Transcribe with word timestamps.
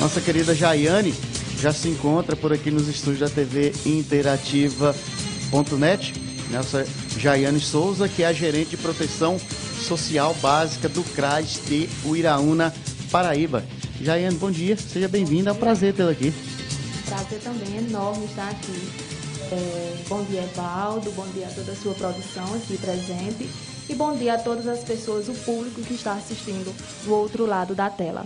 Nossa 0.00 0.18
querida 0.18 0.54
Jaiane 0.54 1.14
já 1.58 1.74
se 1.74 1.86
encontra 1.86 2.34
por 2.34 2.54
aqui 2.54 2.70
nos 2.70 2.88
estúdios 2.88 3.20
da 3.20 3.28
TV 3.28 3.70
Interativa.net. 3.84 6.14
Nossa 6.50 6.86
Jaiane 7.18 7.60
Souza, 7.60 8.08
que 8.08 8.22
é 8.22 8.26
a 8.26 8.32
gerente 8.32 8.70
de 8.70 8.78
proteção 8.78 9.38
social 9.38 10.32
básica 10.40 10.88
do 10.88 11.04
CRAS 11.04 11.60
de 11.68 11.86
Uiraúna, 12.06 12.72
Paraíba. 13.12 13.62
Jaiane, 14.00 14.36
bom 14.36 14.50
dia, 14.50 14.74
seja 14.74 15.06
bem-vinda, 15.06 15.50
é 15.50 15.52
um 15.52 15.56
prazer 15.56 15.92
tê-la 15.92 16.12
aqui. 16.12 16.32
Prazer 17.04 17.40
também 17.40 17.76
enorme 17.76 18.24
estar 18.24 18.48
aqui. 18.48 18.88
É, 19.52 19.96
bom 20.08 20.24
dia, 20.24 20.44
Evaldo, 20.44 21.12
bom 21.12 21.26
dia 21.34 21.46
a 21.46 21.50
toda 21.50 21.72
a 21.72 21.76
sua 21.76 21.92
produção 21.92 22.54
aqui 22.54 22.78
presente 22.78 23.50
e 23.86 23.94
bom 23.94 24.16
dia 24.16 24.32
a 24.34 24.38
todas 24.38 24.66
as 24.66 24.82
pessoas, 24.82 25.28
o 25.28 25.34
público 25.34 25.82
que 25.82 25.92
está 25.92 26.14
assistindo 26.14 26.74
do 27.04 27.12
outro 27.12 27.44
lado 27.44 27.74
da 27.74 27.90
tela. 27.90 28.24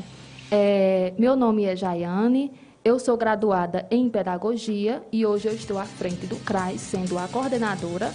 É, 0.57 1.13
meu 1.19 1.35
nome 1.35 1.65
é 1.65 1.75
Jaiane, 1.75 2.53
eu 2.85 3.01
sou 3.01 3.17
graduada 3.17 3.89
em 3.91 4.09
Pedagogia 4.09 5.03
e 5.11 5.27
hoje 5.27 5.49
eu 5.49 5.53
estou 5.53 5.81
à 5.81 5.85
frente 5.85 6.27
do 6.27 6.37
CRAS, 6.45 6.81
sendo 6.81 7.19
a 7.19 7.27
coordenadora. 7.27 8.15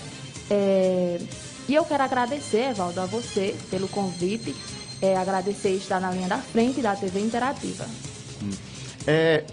É, 0.50 1.20
e 1.68 1.76
eu 1.76 1.84
quero 1.84 2.02
agradecer, 2.02 2.70
Evaldo, 2.70 3.02
a 3.02 3.06
você 3.06 3.54
pelo 3.70 3.90
convite, 3.90 4.56
é, 5.02 5.18
agradecer 5.18 5.72
estar 5.72 6.00
na 6.00 6.12
linha 6.12 6.30
da 6.30 6.38
frente 6.38 6.82
da 6.82 6.96
TV 6.96 7.20
Interativa. 7.20 7.86
É, 9.06 9.44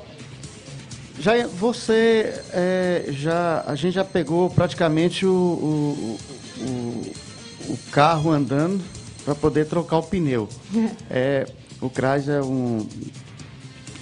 já 1.18 1.44
você 1.44 2.40
é, 2.52 3.06
já 3.08 3.64
a 3.66 3.74
gente 3.74 3.94
já 3.94 4.04
pegou 4.04 4.48
praticamente 4.48 5.26
o, 5.26 5.32
o, 5.32 6.18
o, 6.60 7.72
o 7.72 7.78
carro 7.90 8.30
andando 8.30 8.80
para 9.24 9.34
poder 9.34 9.66
trocar 9.66 9.98
o 9.98 10.04
pneu. 10.04 10.48
É, 11.10 11.46
o 11.80 11.90
CRAS 11.90 12.28
é 12.28 12.40
um 12.42 12.86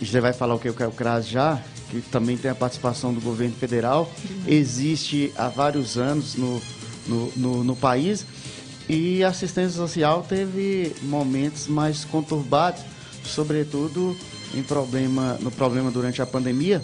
você 0.00 0.20
vai 0.20 0.32
falar 0.32 0.54
o 0.54 0.58
que 0.58 0.68
é 0.68 0.86
o 0.86 0.92
CRAS 0.92 1.28
já, 1.28 1.60
que 1.90 2.00
também 2.02 2.36
tem 2.36 2.50
a 2.50 2.54
participação 2.54 3.14
do 3.14 3.20
governo 3.20 3.54
federal, 3.54 4.10
existe 4.46 5.32
há 5.36 5.48
vários 5.48 5.96
anos 5.96 6.34
no, 6.34 6.60
no, 7.06 7.32
no, 7.36 7.64
no 7.64 7.76
país. 7.76 8.26
E 8.88 9.24
a 9.24 9.28
assistência 9.28 9.76
social 9.76 10.26
teve 10.28 10.94
momentos 11.02 11.68
mais 11.68 12.04
conturbados, 12.04 12.82
sobretudo 13.24 14.16
em 14.54 14.62
problema, 14.62 15.38
no 15.40 15.50
problema 15.50 15.90
durante 15.90 16.20
a 16.20 16.26
pandemia, 16.26 16.82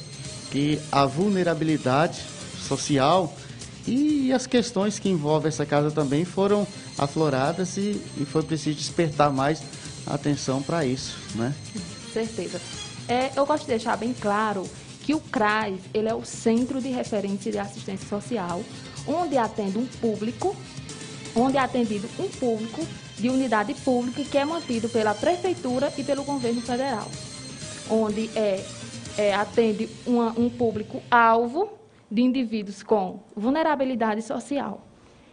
que 0.50 0.78
a 0.90 1.04
vulnerabilidade 1.04 2.22
social 2.66 3.34
e 3.86 4.32
as 4.32 4.46
questões 4.46 4.98
que 4.98 5.08
envolvem 5.08 5.48
essa 5.48 5.66
casa 5.66 5.90
também 5.90 6.24
foram 6.24 6.66
afloradas 6.96 7.76
e, 7.76 8.00
e 8.18 8.24
foi 8.24 8.42
preciso 8.42 8.78
despertar 8.78 9.30
mais 9.30 9.62
atenção 10.06 10.62
para 10.62 10.84
isso, 10.84 11.16
né? 11.34 11.54
Certeza. 12.12 12.60
É, 13.08 13.30
eu 13.36 13.44
gosto 13.46 13.62
de 13.62 13.70
deixar 13.70 13.96
bem 13.96 14.12
claro 14.12 14.68
que 15.02 15.14
o 15.14 15.20
CRAS 15.20 15.80
ele 15.92 16.08
é 16.08 16.14
o 16.14 16.24
Centro 16.24 16.80
de 16.80 16.88
Referência 16.88 17.50
de 17.50 17.58
Assistência 17.58 18.08
Social, 18.08 18.62
onde 19.06 19.36
atende 19.36 19.78
um 19.78 19.86
público, 19.86 20.54
onde 21.34 21.56
é 21.56 21.60
atendido 21.60 22.08
um 22.18 22.28
público 22.28 22.86
de 23.16 23.28
unidade 23.28 23.74
pública 23.74 24.22
que 24.22 24.38
é 24.38 24.44
mantido 24.44 24.88
pela 24.88 25.14
Prefeitura 25.14 25.92
e 25.96 26.04
pelo 26.04 26.24
Governo 26.24 26.60
Federal, 26.60 27.08
onde 27.90 28.30
é, 28.36 28.64
é 29.18 29.34
atende 29.34 29.88
uma, 30.06 30.30
um 30.38 30.48
público-alvo 30.48 31.70
de 32.10 32.22
indivíduos 32.22 32.82
com 32.82 33.20
vulnerabilidade 33.36 34.22
social. 34.22 34.86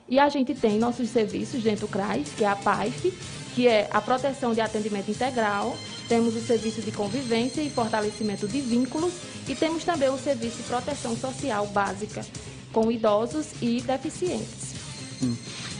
E 0.09 0.19
a 0.19 0.29
gente 0.29 0.53
tem 0.55 0.79
nossos 0.79 1.09
serviços 1.09 1.61
dentro 1.61 1.87
do 1.87 1.91
CRAS, 1.91 2.29
que 2.37 2.43
é 2.43 2.47
a 2.47 2.55
PAIF, 2.55 3.13
que 3.53 3.67
é 3.67 3.89
a 3.91 3.99
proteção 3.99 4.53
de 4.53 4.61
atendimento 4.61 5.09
integral, 5.09 5.75
temos 6.07 6.35
o 6.35 6.39
serviço 6.39 6.81
de 6.81 6.91
convivência 6.91 7.61
e 7.61 7.69
fortalecimento 7.69 8.47
de 8.47 8.61
vínculos 8.61 9.13
e 9.47 9.55
temos 9.55 9.83
também 9.83 10.09
o 10.09 10.17
serviço 10.17 10.57
de 10.57 10.63
proteção 10.63 11.17
social 11.17 11.67
básica 11.67 12.25
com 12.71 12.91
idosos 12.91 13.47
e 13.61 13.81
deficientes. 13.81 14.75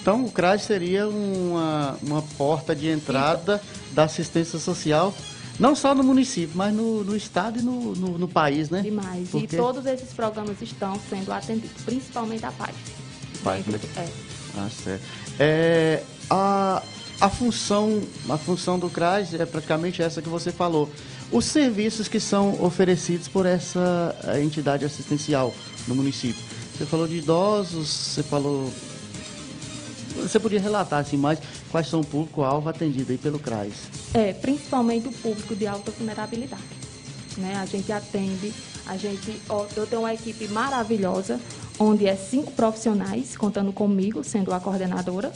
Então, 0.02 0.26
o 0.26 0.32
CRAS 0.32 0.64
seria 0.64 1.08
uma, 1.08 1.98
uma 2.02 2.22
porta 2.38 2.76
de 2.76 2.90
entrada 2.90 3.62
da 3.92 4.06
assistência 4.06 4.58
social, 4.58 5.14
não 5.60 5.76
só 5.76 5.94
no 5.94 6.04
município, 6.04 6.58
mas 6.58 6.74
no, 6.74 7.04
no 7.04 7.16
estado 7.16 7.60
e 7.60 7.62
no, 7.62 7.96
no, 7.96 8.18
no 8.18 8.28
país, 8.28 8.70
né? 8.70 8.82
Demais. 8.82 9.30
Porque... 9.30 9.56
E 9.56 9.58
todos 9.58 9.86
esses 9.86 10.12
programas 10.14 10.62
estão 10.62 11.00
sendo 11.10 11.32
atendidos, 11.32 11.84
principalmente 11.84 12.46
a 12.46 12.52
PAIF. 12.52 13.07
PAIF, 13.48 13.72
né? 13.72 13.80
É. 13.96 14.08
Ah, 14.58 14.70
certo. 14.70 15.04
É, 15.40 16.04
a, 16.30 16.84
a 17.22 17.30
função, 17.30 18.02
a 18.30 18.38
função 18.38 18.78
do 18.78 18.90
CRAS 18.90 19.34
é 19.34 19.46
praticamente 19.46 20.02
essa 20.02 20.22
que 20.22 20.30
você 20.30 20.52
falou. 20.52 20.90
Os 21.32 21.46
serviços 21.46 22.08
que 22.08 22.20
são 22.20 22.62
oferecidos 22.64 23.28
por 23.28 23.46
essa 23.46 24.16
eh, 24.24 24.42
entidade 24.42 24.86
assistencial 24.86 25.54
no 25.88 25.96
município. 25.96 26.42
Você 26.76 26.86
falou 26.86 27.08
de 27.08 27.18
idosos, 27.18 27.90
você 27.90 28.24
falou. 28.24 28.72
Você 30.16 30.40
podia 30.40 30.60
relatar 30.60 31.00
assim 31.00 31.18
mais 31.18 31.40
quais 31.70 31.88
são 31.88 32.00
o 32.00 32.06
público-alvo 32.06 32.70
atendido 32.70 33.12
aí 33.12 33.18
pelo 33.18 33.40
CRAS? 33.40 33.74
É, 34.14 34.34
principalmente 34.34 35.08
o 35.08 35.12
público 35.12 35.56
de 35.56 35.68
alta 35.68 35.92
vulnerabilidade. 35.92 36.64
Né? 37.38 37.56
A 37.56 37.66
gente 37.66 37.92
atende, 37.92 38.54
a 38.86 38.98
gente, 38.98 39.40
ó, 39.50 39.66
eu 39.76 39.86
tenho 39.86 40.02
uma 40.02 40.14
equipe 40.14 40.48
maravilhosa, 40.48 41.40
onde 41.80 42.08
é 42.08 42.16
cinco 42.16 42.52
profissionais, 42.52 43.38
contando 43.38 43.72
comigo, 43.72 44.24
sendo 44.24 44.54
a 44.54 44.60
coordenadora. 44.60 45.32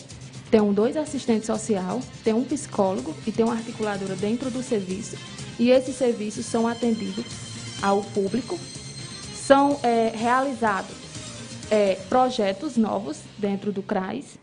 Tem 0.50 0.62
dois 0.74 0.97
assistentes 0.97 1.46
social, 1.46 2.02
tem 2.24 2.34
um 2.34 2.44
psicólogo 2.44 3.16
e 3.25 3.31
tem 3.31 3.46
uma 3.46 3.56
articuladora 3.56 4.16
dentro 4.16 4.51
do 4.51 4.62
serviço. 4.62 5.18
E 5.57 5.69
esses 5.69 5.96
serviços 5.96 6.46
são 6.46 6.68
atendidos 6.68 7.25
ao 7.81 8.01
público. 8.01 8.59
São 9.34 9.80
é, 9.81 10.12
realizados 10.13 10.96
é, 11.69 11.96
projetos 12.09 12.75
novos 12.75 13.19
dentro 13.38 13.72
do 13.72 13.81
CRAS. 13.81 14.38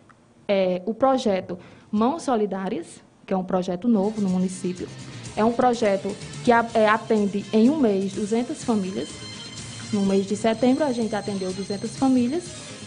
É, 0.49 0.81
o 0.87 0.95
projeto 0.95 1.59
Mãos 1.91 2.23
Solidárias, 2.23 2.87
que 3.27 3.35
é 3.35 3.37
um 3.37 3.45
projeto 3.45 3.87
novo 3.87 4.21
no 4.21 4.31
município. 4.31 4.89
É 5.37 5.45
um 5.45 5.53
projeto 5.53 6.15
que 6.43 6.51
é, 6.51 6.89
atende 6.89 7.45
em 7.53 7.69
um 7.69 7.79
mês 7.79 8.13
200 8.15 8.65
famílias. 8.65 9.28
No 9.93 10.05
mês 10.05 10.27
de 10.27 10.37
setembro, 10.37 10.85
a 10.85 10.93
gente 10.93 11.15
atendeu 11.15 11.53
200 11.53 11.91
famílias 11.97 12.45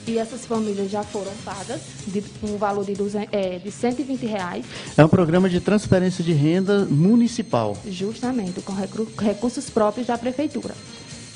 e 0.08 0.18
essas 0.18 0.46
famílias 0.46 0.90
já 0.90 1.04
foram 1.04 1.32
pagas 1.44 1.82
de 2.08 2.24
um 2.44 2.58
valor 2.58 2.86
de, 2.86 2.94
200, 2.94 3.30
é, 3.32 3.60
de 3.60 3.72
120 3.72 4.26
reais. 4.26 4.66
É 4.98 5.04
um 5.04 5.08
programa 5.08 5.50
de 5.50 5.60
transferência 5.60 6.24
de 6.24 6.34
renda 6.34 6.86
municipal. 6.86 7.78
Justamente, 7.88 8.62
com 8.62 8.74
recursos 9.20 9.70
próprios 9.70 10.08
da 10.08 10.18
prefeitura. 10.18 10.76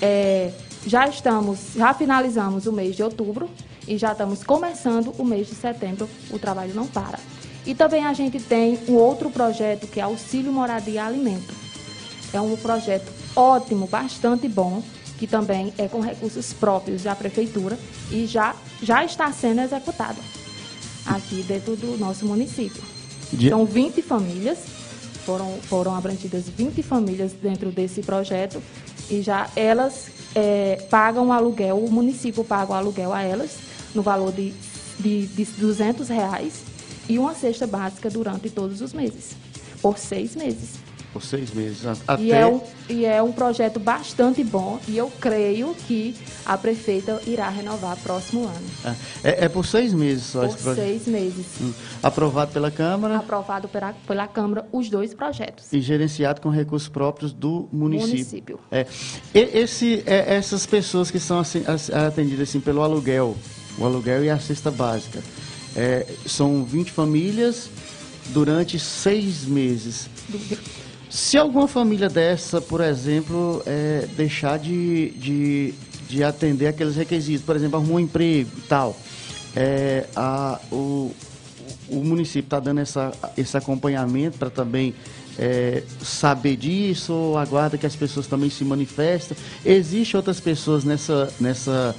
É, 0.01 0.51
já 0.85 1.07
estamos, 1.07 1.59
já 1.75 1.93
finalizamos 1.93 2.67
o 2.67 2.71
mês 2.71 2.95
de 2.95 3.03
outubro 3.03 3.49
e 3.87 3.97
já 3.97 4.11
estamos 4.11 4.43
começando 4.43 5.13
o 5.17 5.23
mês 5.23 5.47
de 5.47 5.55
setembro. 5.55 6.07
O 6.31 6.37
trabalho 6.37 6.73
não 6.73 6.87
para. 6.87 7.19
E 7.65 7.73
também 7.73 8.05
a 8.05 8.13
gente 8.13 8.39
tem 8.39 8.77
um 8.87 8.93
outro 8.93 9.29
projeto 9.31 9.87
que 9.87 9.99
é 9.99 10.03
Auxílio 10.03 10.51
Moradia 10.51 10.93
e 10.93 10.97
Alimento. 10.99 11.53
É 12.31 12.39
um 12.39 12.55
projeto 12.55 13.11
ótimo, 13.35 13.87
bastante 13.87 14.47
bom, 14.47 14.83
que 15.17 15.27
também 15.27 15.73
é 15.77 15.87
com 15.87 15.99
recursos 15.99 16.53
próprios 16.53 17.03
da 17.03 17.15
prefeitura 17.15 17.77
e 18.11 18.25
já, 18.25 18.55
já 18.81 19.03
está 19.03 19.31
sendo 19.31 19.61
executado 19.61 20.19
aqui 21.05 21.43
dentro 21.43 21.75
do 21.75 21.97
nosso 21.97 22.25
município. 22.25 22.83
De... 23.31 23.49
São 23.49 23.65
20 23.65 24.01
famílias, 24.01 24.59
foram, 25.25 25.57
foram 25.63 25.95
abrangidas 25.95 26.47
20 26.49 26.81
famílias 26.83 27.33
dentro 27.33 27.71
desse 27.71 28.01
projeto 28.01 28.61
e 29.09 29.21
já 29.21 29.49
elas 29.55 30.07
é, 30.33 30.85
pagam 30.89 31.27
o 31.27 31.31
aluguel, 31.31 31.77
o 31.77 31.91
município 31.91 32.43
paga 32.43 32.71
o 32.71 32.75
aluguel 32.75 33.13
a 33.13 33.21
elas 33.21 33.57
no 33.93 34.01
valor 34.01 34.31
de, 34.31 34.53
de, 34.99 35.27
de 35.27 35.45
200 35.45 36.09
reais 36.09 36.63
e 37.07 37.17
uma 37.19 37.33
cesta 37.33 37.65
básica 37.65 38.09
durante 38.09 38.49
todos 38.49 38.81
os 38.81 38.93
meses, 38.93 39.35
por 39.85 39.99
seis 39.99 40.35
meses 40.35 40.83
por 41.13 41.23
seis 41.23 41.53
meses. 41.53 41.85
Até... 42.05 42.21
E, 42.21 42.31
é 42.33 42.45
um, 42.45 42.61
e 42.89 43.05
é 43.05 43.23
um 43.23 43.31
projeto 43.31 43.79
bastante 43.79 44.43
bom 44.43 44.81
e 44.85 44.97
eu 44.97 45.09
creio 45.21 45.73
que 45.87 46.13
a 46.45 46.57
prefeita 46.57 47.21
irá 47.25 47.47
renovar 47.47 47.95
próximo 48.03 48.43
ano. 48.43 48.95
É, 49.23 49.45
é 49.45 49.47
por 49.47 49.65
seis 49.65 49.93
meses 49.93 50.25
só 50.25 50.41
por 50.41 50.49
esse 50.49 50.57
projeto? 50.57 50.83
seis 50.83 51.07
meses. 51.07 51.45
Hum. 51.61 51.71
Aprovado 52.03 52.51
pela 52.51 52.69
Câmara? 52.69 53.15
Aprovado 53.15 53.69
pela, 53.69 53.93
pela 54.05 54.27
Câmara 54.27 54.67
os 54.73 54.89
dois 54.89 55.13
projetos. 55.13 55.71
E 55.71 55.79
gerenciado 55.79 56.41
com 56.41 56.49
recursos 56.49 56.89
próprios 56.89 57.31
do 57.31 57.69
município. 57.71 58.09
município. 58.11 58.59
É. 58.69 58.85
E, 59.33 59.39
esse, 59.57 60.03
é, 60.05 60.35
essas 60.35 60.65
pessoas 60.65 61.09
que 61.09 61.19
são 61.19 61.39
assim, 61.39 61.63
atendidas 61.93 62.49
assim, 62.49 62.59
pelo 62.59 62.81
aluguel, 62.81 63.37
o 63.77 63.85
aluguel 63.85 64.25
e 64.25 64.29
a 64.29 64.37
cesta 64.37 64.69
básica, 64.69 65.23
é, 65.77 66.05
são 66.25 66.65
20 66.65 66.91
famílias 66.91 67.69
durante 68.27 68.79
seis 68.79 69.45
meses. 69.45 70.09
Se 71.09 71.37
alguma 71.37 71.67
família 71.67 72.09
dessa, 72.09 72.59
por 72.59 72.81
exemplo, 72.81 73.61
é, 73.65 74.07
deixar 74.17 74.59
de, 74.59 75.11
de, 75.11 75.73
de, 76.09 76.23
atender 76.23 76.67
aqueles 76.67 76.95
requisitos, 76.95 77.45
por 77.45 77.55
exemplo, 77.55 77.77
arrumou 77.77 77.97
um 77.97 77.99
emprego 77.99 78.49
e 78.57 78.61
tal, 78.61 78.97
é, 79.55 80.07
a, 80.15 80.59
o, 80.71 81.13
o 81.87 82.03
município 82.03 82.47
está 82.47 82.59
dando 82.59 82.81
essa, 82.81 83.13
esse 83.37 83.55
acompanhamento 83.55 84.37
para 84.37 84.49
também 84.49 84.93
é, 85.37 85.83
saber 86.01 86.55
disso 86.55 87.35
aguarda 87.37 87.77
que 87.77 87.85
as 87.85 87.95
pessoas 87.95 88.27
também 88.27 88.49
se 88.49 88.63
manifestem? 88.63 89.37
Existem 89.65 90.17
outras 90.17 90.39
pessoas 90.39 90.83
nessa, 90.83 91.31
nessa 91.39 91.95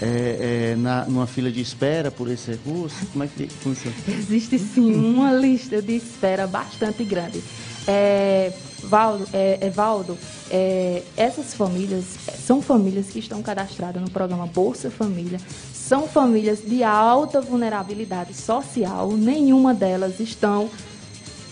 é, 0.00 0.72
é, 0.72 0.76
na, 0.76 1.04
numa 1.04 1.26
fila 1.26 1.50
de 1.50 1.60
espera 1.60 2.10
por 2.10 2.30
esse 2.30 2.50
recurso? 2.52 3.06
Como 3.12 3.24
é 3.24 3.28
que 3.28 3.48
funciona? 3.48 3.94
Existe 4.08 4.58
sim 4.58 4.94
uma 4.94 5.32
lista 5.32 5.82
de 5.82 5.94
espera 5.96 6.46
bastante 6.46 7.04
grande. 7.04 7.42
É, 7.86 8.52
Valdo, 8.82 9.28
é, 9.32 9.66
Evaldo, 9.66 10.16
é, 10.50 11.02
essas 11.16 11.54
famílias 11.54 12.04
são 12.46 12.62
famílias 12.62 13.08
que 13.08 13.18
estão 13.18 13.42
cadastradas 13.42 14.00
no 14.00 14.10
programa 14.10 14.46
Bolsa 14.46 14.90
Família, 14.90 15.38
são 15.74 16.08
famílias 16.08 16.60
de 16.62 16.82
alta 16.82 17.40
vulnerabilidade 17.40 18.32
social, 18.32 19.12
nenhuma 19.12 19.74
delas 19.74 20.20
estão 20.20 20.70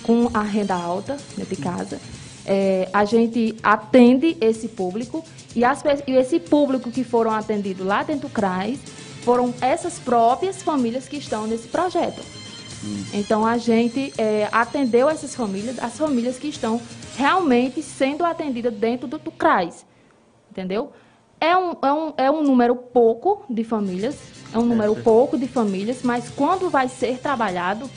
com 0.02 0.30
a 0.32 0.42
renda 0.42 0.74
alta, 0.74 1.18
de 1.36 1.56
casa. 1.56 2.00
É, 2.50 2.88
a 2.94 3.04
gente 3.04 3.54
atende 3.62 4.38
esse 4.40 4.68
público 4.68 5.22
e, 5.54 5.62
as, 5.62 5.84
e, 6.06 6.12
esse 6.12 6.40
público 6.40 6.90
que 6.90 7.04
foram 7.04 7.30
atendidos 7.30 7.86
lá 7.86 8.02
dentro 8.02 8.26
do 8.26 8.32
CRAS 8.32 8.78
foram 9.22 9.52
essas 9.60 9.98
próprias 9.98 10.62
famílias 10.62 11.06
que 11.06 11.18
estão 11.18 11.46
nesse 11.46 11.68
projeto. 11.68 12.22
Hum. 12.82 13.04
Então 13.12 13.44
a 13.44 13.58
gente 13.58 14.14
é, 14.16 14.48
atendeu 14.50 15.10
essas 15.10 15.34
famílias, 15.34 15.78
as 15.78 15.98
famílias 15.98 16.38
que 16.38 16.48
estão 16.48 16.80
realmente 17.18 17.82
sendo 17.82 18.24
atendidas 18.24 18.72
dentro 18.72 19.06
do, 19.06 19.18
do 19.18 19.30
CRAS. 19.30 19.84
Entendeu? 20.50 20.90
É 21.38 21.54
um, 21.54 21.72
é, 21.82 21.92
um, 21.92 22.14
é 22.16 22.30
um 22.30 22.42
número 22.42 22.74
pouco 22.74 23.44
de 23.50 23.62
famílias, 23.62 24.16
é 24.54 24.58
um 24.58 24.64
número 24.64 24.98
é, 24.98 25.02
pouco 25.02 25.36
de 25.36 25.46
famílias, 25.46 26.02
mas 26.02 26.30
quando 26.30 26.70
vai 26.70 26.88
ser 26.88 27.18
trabalhado, 27.18 27.90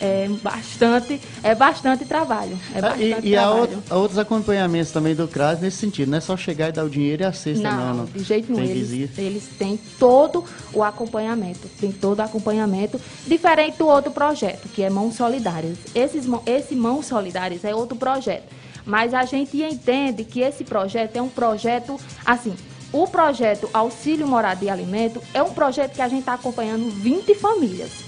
é 0.00 0.28
bastante, 0.42 1.20
é 1.42 1.54
bastante 1.54 2.04
trabalho. 2.04 2.58
É 2.74 2.80
bastante 2.80 3.12
ah, 3.12 3.20
e, 3.22 3.28
e 3.28 3.36
há, 3.36 3.50
outro, 3.50 3.82
há, 3.88 3.96
outros 3.96 4.18
acompanhamentos 4.18 4.90
também 4.90 5.14
do 5.14 5.26
CRAS 5.28 5.60
nesse 5.60 5.78
sentido, 5.78 6.10
não 6.10 6.18
é 6.18 6.20
só 6.20 6.36
chegar 6.36 6.68
e 6.68 6.72
dar 6.72 6.84
o 6.84 6.90
dinheiro 6.90 7.22
e 7.22 7.26
a 7.26 7.32
cesta, 7.32 7.70
não. 7.70 7.78
Não, 7.78 7.94
não. 7.94 8.04
de 8.06 8.22
jeito 8.22 8.52
nenhum. 8.52 8.68
Eles, 8.68 9.18
eles 9.18 9.48
têm 9.58 9.78
todo 9.98 10.44
o 10.72 10.82
acompanhamento, 10.82 11.68
tem 11.80 11.92
todo 11.92 12.18
o 12.18 12.22
acompanhamento, 12.22 13.00
diferente 13.26 13.78
do 13.78 13.86
outro 13.86 14.10
projeto, 14.10 14.68
que 14.68 14.82
é 14.82 14.90
Mãos 14.90 15.14
Solidárias. 15.14 15.78
Esses, 15.94 16.26
esse 16.46 16.74
Mãos 16.74 17.06
Solidárias 17.06 17.64
é 17.64 17.74
outro 17.74 17.96
projeto. 17.96 18.44
Mas 18.84 19.12
a 19.12 19.24
gente 19.24 19.62
entende 19.62 20.24
que 20.24 20.40
esse 20.40 20.64
projeto 20.64 21.16
é 21.16 21.22
um 21.22 21.28
projeto, 21.28 22.00
assim, 22.24 22.54
o 22.90 23.06
projeto 23.06 23.68
Auxílio 23.74 24.26
Moradia 24.26 24.68
e 24.68 24.70
Alimento 24.70 25.20
é 25.34 25.42
um 25.42 25.52
projeto 25.52 25.94
que 25.94 26.00
a 26.00 26.08
gente 26.08 26.20
está 26.20 26.34
acompanhando 26.34 26.88
20 26.90 27.34
famílias. 27.34 28.07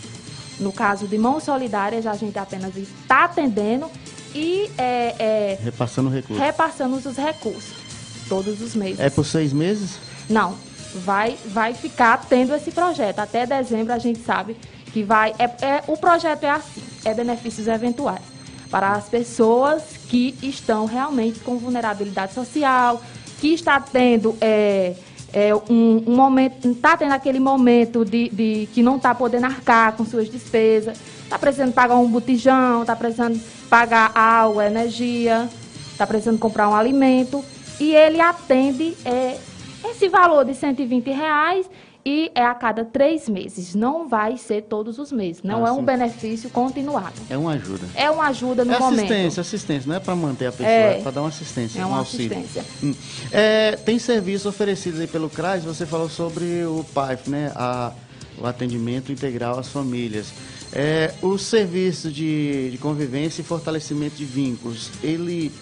No 0.60 0.72
caso 0.72 1.08
de 1.08 1.18
mãos 1.18 1.42
solidárias, 1.42 2.06
a 2.06 2.14
gente 2.14 2.38
apenas 2.38 2.76
está 2.76 3.24
atendendo 3.24 3.90
e 4.34 4.70
é, 4.78 5.14
é, 5.18 5.58
repassando 5.62 6.10
recursos. 6.10 6.38
Repassando 6.38 6.96
os 6.96 7.16
recursos 7.16 7.74
todos 8.28 8.60
os 8.60 8.76
meses. 8.76 9.00
É 9.00 9.10
por 9.10 9.24
seis 9.24 9.52
meses? 9.52 9.98
Não, 10.28 10.54
vai, 10.94 11.36
vai 11.46 11.74
ficar 11.74 12.24
tendo 12.28 12.54
esse 12.54 12.70
projeto. 12.70 13.18
Até 13.18 13.44
dezembro 13.44 13.92
a 13.92 13.98
gente 13.98 14.20
sabe 14.20 14.56
que 14.92 15.02
vai. 15.02 15.34
É, 15.38 15.44
é, 15.44 15.84
o 15.88 15.96
projeto 15.96 16.44
é 16.44 16.50
assim, 16.50 16.82
é 17.04 17.12
benefícios 17.12 17.66
eventuais 17.66 18.22
para 18.70 18.92
as 18.92 19.08
pessoas 19.08 19.82
que 20.08 20.36
estão 20.40 20.86
realmente 20.86 21.40
com 21.40 21.58
vulnerabilidade 21.58 22.32
social, 22.32 23.02
que 23.40 23.48
está 23.52 23.80
tendo 23.80 24.36
é, 24.40 24.94
é, 25.32 25.54
um, 25.54 26.04
um 26.06 26.16
momento, 26.16 26.68
está 26.68 26.96
tendo 26.96 27.12
aquele 27.12 27.38
momento 27.38 28.04
de, 28.04 28.28
de 28.30 28.68
que 28.72 28.82
não 28.82 28.96
está 28.96 29.14
podendo 29.14 29.46
arcar 29.46 29.92
com 29.96 30.04
suas 30.04 30.28
despesas, 30.28 30.98
está 31.22 31.38
precisando 31.38 31.72
pagar 31.72 31.96
um 31.96 32.08
botijão, 32.08 32.82
está 32.82 32.96
precisando 32.96 33.40
pagar 33.68 34.10
água, 34.14 34.66
energia, 34.66 35.48
está 35.92 36.06
precisando 36.06 36.38
comprar 36.38 36.68
um 36.68 36.74
alimento, 36.74 37.44
e 37.78 37.94
ele 37.94 38.20
atende 38.20 38.96
é, 39.04 39.36
esse 39.90 40.08
valor 40.08 40.44
de 40.44 40.54
120 40.54 41.10
reais 41.10 41.66
e 42.04 42.30
é 42.34 42.44
a 42.44 42.54
cada 42.54 42.84
três 42.84 43.28
meses. 43.28 43.74
Não 43.74 44.08
vai 44.08 44.36
ser 44.36 44.62
todos 44.62 44.98
os 44.98 45.12
meses. 45.12 45.42
Não 45.42 45.64
ah, 45.64 45.68
é 45.68 45.72
um 45.72 45.76
sim. 45.76 45.84
benefício 45.84 46.50
continuado. 46.50 47.14
É 47.28 47.36
uma 47.36 47.52
ajuda. 47.52 47.86
É 47.94 48.10
uma 48.10 48.26
ajuda 48.28 48.64
no 48.64 48.72
é 48.72 48.78
momento. 48.78 49.00
Assistência, 49.00 49.40
assistência. 49.40 49.88
Não 49.88 49.96
é 49.96 50.00
para 50.00 50.16
manter 50.16 50.46
a 50.46 50.52
pessoa, 50.52 50.68
é, 50.68 50.98
é 50.98 51.02
para 51.02 51.10
dar 51.10 51.20
uma 51.22 51.28
assistência, 51.28 51.80
é 51.80 51.84
uma 51.84 51.96
um 51.96 51.98
auxílio. 51.98 52.38
Assistência. 52.38 52.64
Hum. 52.82 52.94
É, 53.30 53.76
tem 53.76 53.98
serviços 53.98 54.46
oferecidos 54.46 55.00
aí 55.00 55.06
pelo 55.06 55.28
CRAS. 55.28 55.64
Você 55.64 55.84
falou 55.84 56.08
sobre 56.08 56.64
o 56.64 56.84
PAIF, 56.94 57.28
né? 57.28 57.52
A, 57.54 57.92
o 58.38 58.46
atendimento 58.46 59.12
integral 59.12 59.58
às 59.58 59.68
famílias. 59.68 60.32
É, 60.72 61.12
o 61.20 61.36
serviço 61.36 62.10
de, 62.10 62.70
de 62.70 62.78
convivência 62.78 63.42
e 63.42 63.44
fortalecimento 63.44 64.16
de 64.16 64.24
vínculos, 64.24 64.90
ele 65.02 65.52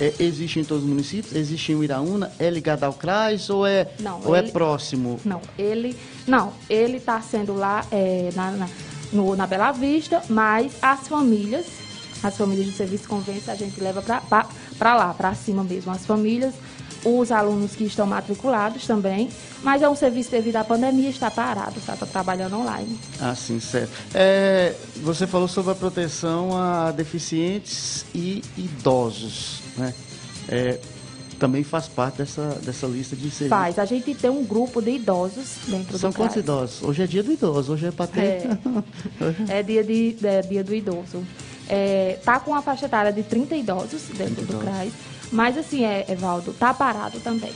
é, 0.00 0.14
existe 0.20 0.60
em 0.60 0.64
todos 0.64 0.84
os 0.84 0.88
municípios? 0.88 1.34
Existe 1.34 1.72
em 1.72 1.82
Iraúna? 1.82 2.30
É 2.38 2.48
ligado 2.48 2.84
ao 2.84 2.92
CRAS 2.92 3.50
ou 3.50 3.66
é, 3.66 3.88
não, 4.00 4.20
ou 4.24 4.34
é 4.34 4.40
ele, 4.40 4.48
é 4.48 4.50
próximo? 4.50 5.20
Não, 5.24 5.40
ele 5.58 5.96
não, 6.26 6.52
ele 6.68 6.98
está 6.98 7.20
sendo 7.20 7.54
lá 7.54 7.84
é, 7.90 8.30
na, 8.34 8.50
na, 8.52 8.68
no, 9.12 9.34
na 9.34 9.46
Bela 9.46 9.72
Vista, 9.72 10.22
mas 10.28 10.72
as 10.82 11.08
famílias, 11.08 11.66
as 12.22 12.36
famílias 12.36 12.66
de 12.66 12.72
serviço 12.72 13.04
de 13.04 13.08
convênio, 13.08 13.42
a 13.46 13.54
gente 13.54 13.80
leva 13.80 14.02
para 14.02 14.96
lá, 14.96 15.14
para 15.14 15.34
cima 15.34 15.62
mesmo. 15.62 15.92
As 15.92 16.04
famílias, 16.04 16.54
os 17.04 17.30
alunos 17.30 17.76
que 17.76 17.84
estão 17.84 18.06
matriculados 18.06 18.86
também, 18.86 19.30
mas 19.62 19.82
é 19.82 19.88
um 19.88 19.94
serviço 19.94 20.30
devido 20.30 20.56
à 20.56 20.64
pandemia, 20.64 21.08
está 21.08 21.30
parado, 21.30 21.78
está, 21.78 21.94
trabalhando 21.94 22.56
online. 22.56 22.98
Ah, 23.20 23.34
sim, 23.34 23.60
certo. 23.60 23.90
É, 24.14 24.74
você 24.96 25.26
falou 25.26 25.48
sobre 25.48 25.72
a 25.72 25.74
proteção 25.74 26.56
a 26.56 26.90
deficientes 26.90 28.04
e 28.14 28.42
idosos 28.56 29.60
né? 29.78 29.94
É, 30.48 30.78
também 31.38 31.62
faz 31.62 31.86
parte 31.86 32.18
dessa, 32.18 32.58
dessa 32.64 32.86
lista 32.86 33.14
de 33.14 33.30
serviços. 33.30 33.48
Faz. 33.48 33.78
A 33.78 33.84
gente 33.84 34.12
tem 34.14 34.28
um 34.28 34.44
grupo 34.44 34.82
de 34.82 34.90
idosos 34.90 35.58
dentro 35.66 35.96
São 35.96 36.10
do 36.10 36.16
quantos 36.16 36.34
CRAS. 36.34 36.44
idosos? 36.44 36.82
Hoje 36.82 37.02
é 37.02 37.06
dia 37.06 37.22
do 37.22 37.32
idoso, 37.32 37.72
hoje 37.72 37.86
é 37.86 37.90
para 37.92 38.06
ter... 38.08 38.48
É, 39.48 39.60
é 39.60 39.62
dia, 39.62 39.84
de, 39.84 40.16
é 40.24 40.42
dia 40.42 40.64
do 40.64 40.74
idoso. 40.74 41.24
É, 41.68 42.18
tá 42.24 42.40
com 42.40 42.54
a 42.54 42.62
faixa 42.62 42.86
etária 42.86 43.12
de 43.12 43.22
30 43.22 43.54
idosos 43.56 44.02
dentro 44.16 44.46
30 44.46 44.52
do. 44.52 44.58
CRAS. 44.58 44.92
Mas 45.30 45.58
assim, 45.58 45.84
é, 45.84 46.06
Evaldo, 46.08 46.52
tá 46.52 46.72
parado 46.72 47.20
também. 47.20 47.52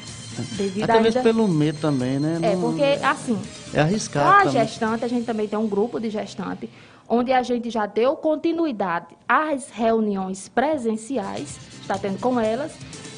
Devido 0.56 0.84
Até 0.84 1.00
mesmo 1.00 1.22
pelo 1.22 1.48
medo 1.48 1.78
também, 1.80 2.18
né? 2.18 2.38
É, 2.42 2.56
porque 2.56 2.82
assim... 3.02 3.38
É 3.72 3.80
arriscado 3.80 4.26
Com 4.26 4.32
a 4.32 4.38
também. 4.44 4.52
gestante, 4.66 5.04
a 5.04 5.08
gente 5.08 5.24
também 5.24 5.48
tem 5.48 5.58
um 5.58 5.68
grupo 5.68 5.98
de 5.98 6.10
gestante, 6.10 6.68
onde 7.08 7.32
a 7.32 7.42
gente 7.42 7.70
já 7.70 7.86
deu 7.86 8.16
continuidade 8.16 9.08
às 9.28 9.70
reuniões 9.70 10.48
presenciais 10.48 11.58
está 11.82 11.98
tendo 11.98 12.18
com 12.18 12.40
elas, 12.40 12.72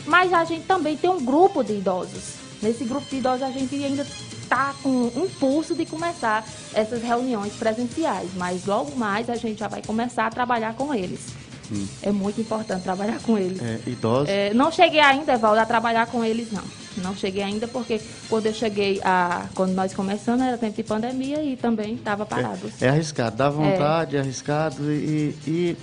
mas 0.07 0.33
a 0.33 0.45
gente 0.45 0.67
também 0.67 0.97
tem 0.97 1.09
um 1.09 1.25
grupo 1.25 1.63
de 1.63 1.75
idosos. 1.75 2.35
Nesse 2.63 2.85
grupo 2.85 3.07
de 3.09 3.17
idosos 3.17 3.43
a 3.43 3.51
gente 3.51 3.75
ainda 3.83 4.07
está 4.55 4.75
com 4.83 4.89
um 4.89 5.25
impulso 5.25 5.75
de 5.75 5.85
começar 5.85 6.47
essas 6.73 7.03
reuniões 7.03 7.53
presenciais, 7.55 8.31
mas 8.37 8.65
logo 8.65 8.97
mais 8.97 9.29
a 9.29 9.35
gente 9.35 9.59
já 9.59 9.69
vai 9.69 9.83
começar 9.83 10.27
a 10.27 10.31
trabalhar 10.31 10.75
com 10.75 10.95
eles. 10.95 11.27
Hum. 11.73 11.87
É 12.03 12.13
muito 12.13 12.41
importante 12.41 12.83
trabalhar 12.83 13.19
com 13.21 13.37
eles. 13.37 13.61
É, 13.61 13.81
idosos? 13.87 14.29
É, 14.29 14.55
não 14.55 14.71
cheguei 14.71 15.01
ainda, 15.01 15.33
Evaldo, 15.33 15.61
a 15.61 15.67
trabalhar 15.67 16.07
com 16.07 16.25
eles, 16.25 16.53
não. 16.53 16.63
Não 16.99 17.17
cheguei 17.17 17.43
ainda 17.43 17.67
porque 17.67 18.01
quando 18.29 18.47
eu 18.47 18.55
cheguei, 18.55 19.01
a, 19.03 19.47
quando 19.55 19.73
nós 19.73 19.93
começamos, 19.93 20.43
era 20.47 20.57
tempo 20.57 20.77
de 20.77 20.85
pandemia 20.85 21.43
e 21.43 21.57
também 21.57 21.95
estava 21.95 22.25
parado. 22.25 22.71
É, 22.81 22.87
é, 22.87 22.89
arriscado, 22.91 23.37
dá 23.37 23.51
vontade, 23.51 24.15
é, 24.15 24.19
é 24.19 24.23
arriscado 24.23 24.93
e, 24.93 25.35
e 25.47 25.77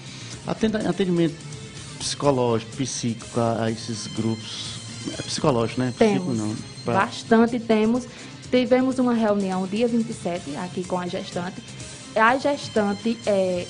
atendimento 0.88 1.36
psicológico, 2.00 2.78
psíquico 2.78 3.40
a, 3.40 3.66
a 3.66 3.72
esses 3.72 4.08
grupos? 4.08 4.80
É 5.18 5.22
psicológico, 5.24 5.82
né? 5.82 5.94
Psíquico, 5.98 6.26
temos. 6.26 6.38
Não, 6.38 6.56
pra... 6.86 6.94
Bastante 7.06 7.60
temos. 7.60 8.08
Tivemos 8.52 9.00
uma 9.00 9.14
reunião 9.14 9.66
dia 9.66 9.88
27 9.88 10.58
aqui 10.58 10.84
com 10.84 11.00
a 11.00 11.08
gestante. 11.08 11.64
A 12.14 12.38
gestante 12.38 13.18
é, 13.26 13.66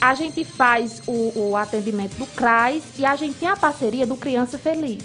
a 0.00 0.14
gente 0.16 0.44
faz 0.44 1.00
o, 1.06 1.50
o, 1.50 1.56
atendimento 1.56 2.16
do 2.16 2.26
CRAS 2.26 2.82
e 2.98 3.06
a 3.06 3.14
gente 3.14 3.38
tem 3.38 3.48
a 3.48 3.56
parceria 3.56 4.04
do 4.04 4.16
Criança 4.16 4.58
Feliz. 4.58 5.04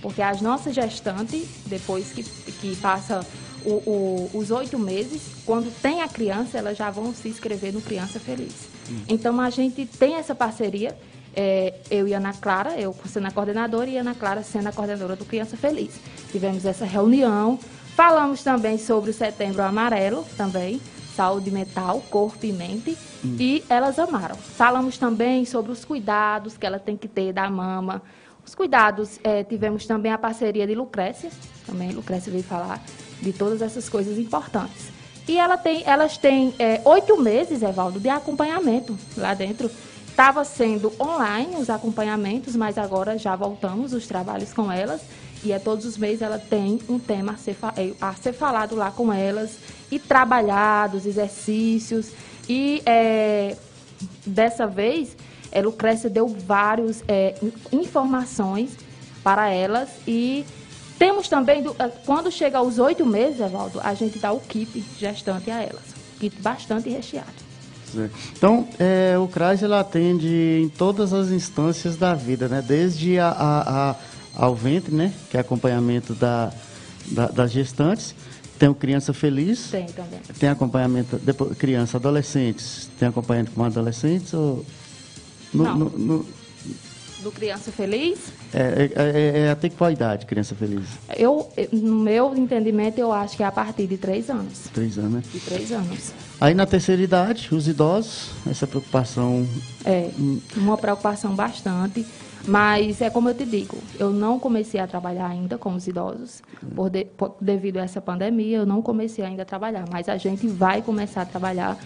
Porque 0.00 0.22
as 0.22 0.40
nossas 0.40 0.74
gestantes, 0.74 1.46
depois 1.66 2.12
que, 2.12 2.22
que 2.22 2.74
passa 2.76 3.20
o, 3.62 3.70
o, 3.70 4.30
os 4.32 4.50
oito 4.50 4.78
meses, 4.78 5.20
quando 5.44 5.70
tem 5.82 6.00
a 6.00 6.08
criança, 6.08 6.56
elas 6.56 6.78
já 6.78 6.90
vão 6.90 7.12
se 7.12 7.28
inscrever 7.28 7.74
no 7.74 7.82
Criança 7.82 8.18
Feliz. 8.18 8.54
Hum. 8.90 9.02
Então 9.06 9.38
a 9.38 9.50
gente 9.50 9.84
tem 9.84 10.14
essa 10.14 10.34
parceria 10.34 10.96
é, 11.36 11.74
eu 11.90 12.08
e 12.08 12.14
Ana 12.14 12.32
Clara, 12.32 12.80
eu 12.80 12.94
sendo 13.06 13.26
a 13.26 13.30
coordenadora 13.30 13.88
e 13.88 13.98
Ana 13.98 14.14
Clara 14.14 14.42
sendo 14.42 14.68
a 14.68 14.72
coordenadora 14.72 15.16
do 15.16 15.26
Criança 15.26 15.56
Feliz. 15.56 15.92
Tivemos 16.32 16.64
essa 16.64 16.84
reunião, 16.84 17.58
falamos 17.94 18.42
também 18.42 18.78
sobre 18.78 19.10
o 19.10 19.14
Setembro 19.14 19.62
Amarelo, 19.62 20.24
também, 20.36 20.80
saúde 21.14 21.50
mental, 21.50 22.02
corpo 22.10 22.44
e 22.44 22.52
mente, 22.52 22.96
hum. 23.24 23.36
e 23.38 23.64
elas 23.68 23.98
amaram. 23.98 24.36
Falamos 24.36 24.98
também 24.98 25.44
sobre 25.44 25.72
os 25.72 25.84
cuidados 25.84 26.56
que 26.56 26.66
ela 26.66 26.78
tem 26.78 26.96
que 26.96 27.08
ter 27.08 27.32
da 27.32 27.48
mama, 27.50 28.02
os 28.46 28.54
cuidados, 28.54 29.20
é, 29.22 29.44
tivemos 29.44 29.86
também 29.86 30.12
a 30.12 30.18
parceria 30.18 30.66
de 30.66 30.74
Lucrécia, 30.74 31.30
também 31.66 31.90
Lucrécia 31.92 32.32
veio 32.32 32.42
falar 32.42 32.82
de 33.20 33.32
todas 33.32 33.62
essas 33.62 33.88
coisas 33.88 34.18
importantes. 34.18 34.90
E 35.28 35.38
ela 35.38 35.56
tem, 35.56 35.82
elas 35.86 36.16
têm 36.16 36.54
é, 36.58 36.80
oito 36.84 37.20
meses, 37.20 37.62
Evaldo, 37.62 38.00
de 38.00 38.08
acompanhamento 38.08 38.98
lá 39.16 39.34
dentro 39.34 39.70
estava 40.20 40.44
sendo 40.44 40.92
online 41.00 41.56
os 41.56 41.70
acompanhamentos, 41.70 42.54
mas 42.54 42.76
agora 42.76 43.16
já 43.16 43.34
voltamos 43.34 43.94
os 43.94 44.06
trabalhos 44.06 44.52
com 44.52 44.70
elas. 44.70 45.00
E 45.42 45.52
é 45.52 45.58
todos 45.58 45.84
os 45.86 45.96
meses 45.96 46.22
ela 46.22 46.38
tem 46.38 46.80
um 46.88 46.98
tema 46.98 47.32
a 47.32 47.36
ser, 47.36 47.56
é, 47.76 47.92
a 48.00 48.14
ser 48.14 48.32
falado 48.32 48.74
lá 48.74 48.90
com 48.90 49.12
elas 49.12 49.58
e 49.90 49.98
trabalhados, 49.98 51.06
exercícios. 51.06 52.12
E 52.48 52.82
é, 52.84 53.56
dessa 54.26 54.66
vez, 54.66 55.16
é, 55.50 55.62
Lucrécia 55.62 56.10
deu 56.10 56.28
várias 56.28 57.02
é, 57.08 57.34
informações 57.72 58.76
para 59.22 59.50
elas 59.50 59.88
e 60.06 60.44
temos 60.98 61.28
também, 61.28 61.64
é, 61.78 61.88
quando 62.04 62.30
chega 62.30 62.58
aos 62.58 62.78
oito 62.78 63.06
meses, 63.06 63.40
Evaldo, 63.40 63.80
a 63.82 63.94
gente 63.94 64.18
dá 64.18 64.32
o 64.32 64.40
kit 64.40 64.84
gestante 64.98 65.50
a 65.50 65.62
elas. 65.62 65.94
Kit 66.18 66.36
bastante 66.42 66.90
recheado. 66.90 67.50
Então, 68.36 68.68
é, 68.78 69.16
o 69.18 69.26
CRAS 69.26 69.62
ela 69.62 69.80
atende 69.80 70.60
em 70.62 70.68
todas 70.68 71.12
as 71.12 71.30
instâncias 71.30 71.96
da 71.96 72.14
vida, 72.14 72.48
né? 72.48 72.62
Desde 72.62 73.18
a, 73.18 73.28
a, 73.28 73.90
a, 73.90 73.96
ao 74.34 74.54
ventre, 74.54 74.94
né? 74.94 75.12
Que 75.30 75.36
é 75.36 75.40
acompanhamento 75.40 76.14
da, 76.14 76.52
da, 77.06 77.26
das 77.26 77.52
gestantes. 77.52 78.14
Tem 78.58 78.68
o 78.68 78.74
Criança 78.74 79.12
Feliz. 79.12 79.70
Tem 79.70 79.86
também. 79.86 80.20
Tem 80.38 80.48
acompanhamento, 80.48 81.18
depois, 81.18 81.56
criança, 81.56 81.96
adolescentes. 81.96 82.90
Tem 82.98 83.08
acompanhamento 83.08 83.52
com 83.52 83.64
adolescentes 83.64 84.34
ou... 84.34 84.64
No, 85.52 85.64
Não. 85.64 85.78
No, 85.78 85.98
no, 85.98 86.26
do 87.22 87.30
Criança 87.30 87.70
Feliz? 87.70 88.18
É, 88.52 88.90
é, 88.94 89.38
é, 89.46 89.50
até 89.50 89.68
qual 89.68 89.90
idade, 89.90 90.26
Criança 90.26 90.54
Feliz? 90.54 90.84
Eu, 91.16 91.50
no 91.72 91.96
meu 91.96 92.34
entendimento, 92.34 92.98
eu 92.98 93.12
acho 93.12 93.36
que 93.36 93.42
é 93.42 93.46
a 93.46 93.52
partir 93.52 93.86
de 93.86 93.96
três 93.96 94.30
anos. 94.30 94.64
Três 94.72 94.98
anos, 94.98 95.12
né? 95.12 95.22
De 95.32 95.40
três 95.40 95.70
anos. 95.70 96.12
Aí 96.40 96.54
na 96.54 96.66
terceira 96.66 97.02
idade, 97.02 97.48
os 97.52 97.68
idosos, 97.68 98.30
essa 98.48 98.66
preocupação. 98.66 99.46
É, 99.84 100.10
uma 100.56 100.76
preocupação 100.78 101.34
bastante. 101.34 102.06
Mas 102.46 103.00
é 103.00 103.10
como 103.10 103.28
eu 103.28 103.34
te 103.34 103.44
digo, 103.44 103.76
eu 103.98 104.10
não 104.10 104.38
comecei 104.38 104.80
a 104.80 104.86
trabalhar 104.86 105.26
ainda 105.26 105.58
com 105.58 105.74
os 105.74 105.86
idosos, 105.86 106.42
por, 106.74 106.88
de, 106.88 107.04
por 107.04 107.36
devido 107.40 107.78
a 107.78 107.82
essa 107.82 108.00
pandemia, 108.00 108.58
eu 108.58 108.66
não 108.66 108.80
comecei 108.82 109.24
ainda 109.24 109.42
a 109.42 109.44
trabalhar, 109.44 109.84
mas 109.90 110.08
a 110.08 110.16
gente 110.16 110.46
vai 110.46 110.82
começar 110.82 111.22
a 111.22 111.26
trabalhar. 111.26 111.78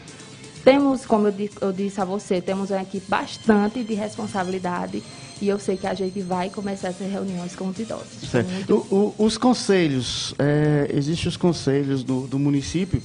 Temos, 0.65 1.05
como 1.05 1.29
eu, 1.29 1.35
eu 1.61 1.73
disse 1.73 2.01
a 2.01 2.05
você, 2.05 2.41
temos 2.41 2.71
uma 2.71 2.81
equipe 2.81 3.07
bastante 3.07 3.83
de 3.83 3.95
responsabilidade. 3.95 5.03
E 5.43 5.49
eu 5.49 5.59
sei 5.59 5.77
que 5.77 5.87
a 5.87 5.93
gente 5.93 6.21
vai 6.21 6.49
começar 6.49 6.89
essas 6.89 7.11
reuniões 7.11 7.55
com 7.55 7.69
os 7.69 7.79
idosos. 7.79 8.33
Muito... 8.33 8.87
O, 8.91 9.15
o, 9.19 9.25
os 9.27 9.37
conselhos, 9.37 10.35
é, 10.39 10.91
existem 10.95 11.29
os 11.29 11.37
conselhos 11.37 12.03
do, 12.03 12.27
do, 12.27 12.39
município 12.39 13.03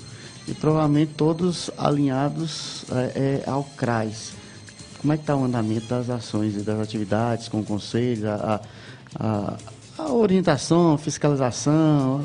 e 0.47 0.53
provavelmente 0.53 1.13
todos 1.17 1.69
alinhados 1.77 2.85
é, 2.91 3.41
é, 3.45 3.49
ao 3.49 3.63
CRAS. 3.75 4.33
Como 5.01 5.13
é 5.13 5.17
que 5.17 5.23
está 5.23 5.35
o 5.35 5.45
andamento 5.45 5.87
das 5.87 6.09
ações 6.09 6.55
e 6.55 6.59
das 6.59 6.79
atividades 6.79 7.47
com 7.47 7.61
o 7.61 7.63
conselho, 7.63 8.29
a, 8.29 8.61
a, 9.17 9.57
a 9.97 10.11
orientação, 10.11 10.97
fiscalização, 10.97 12.21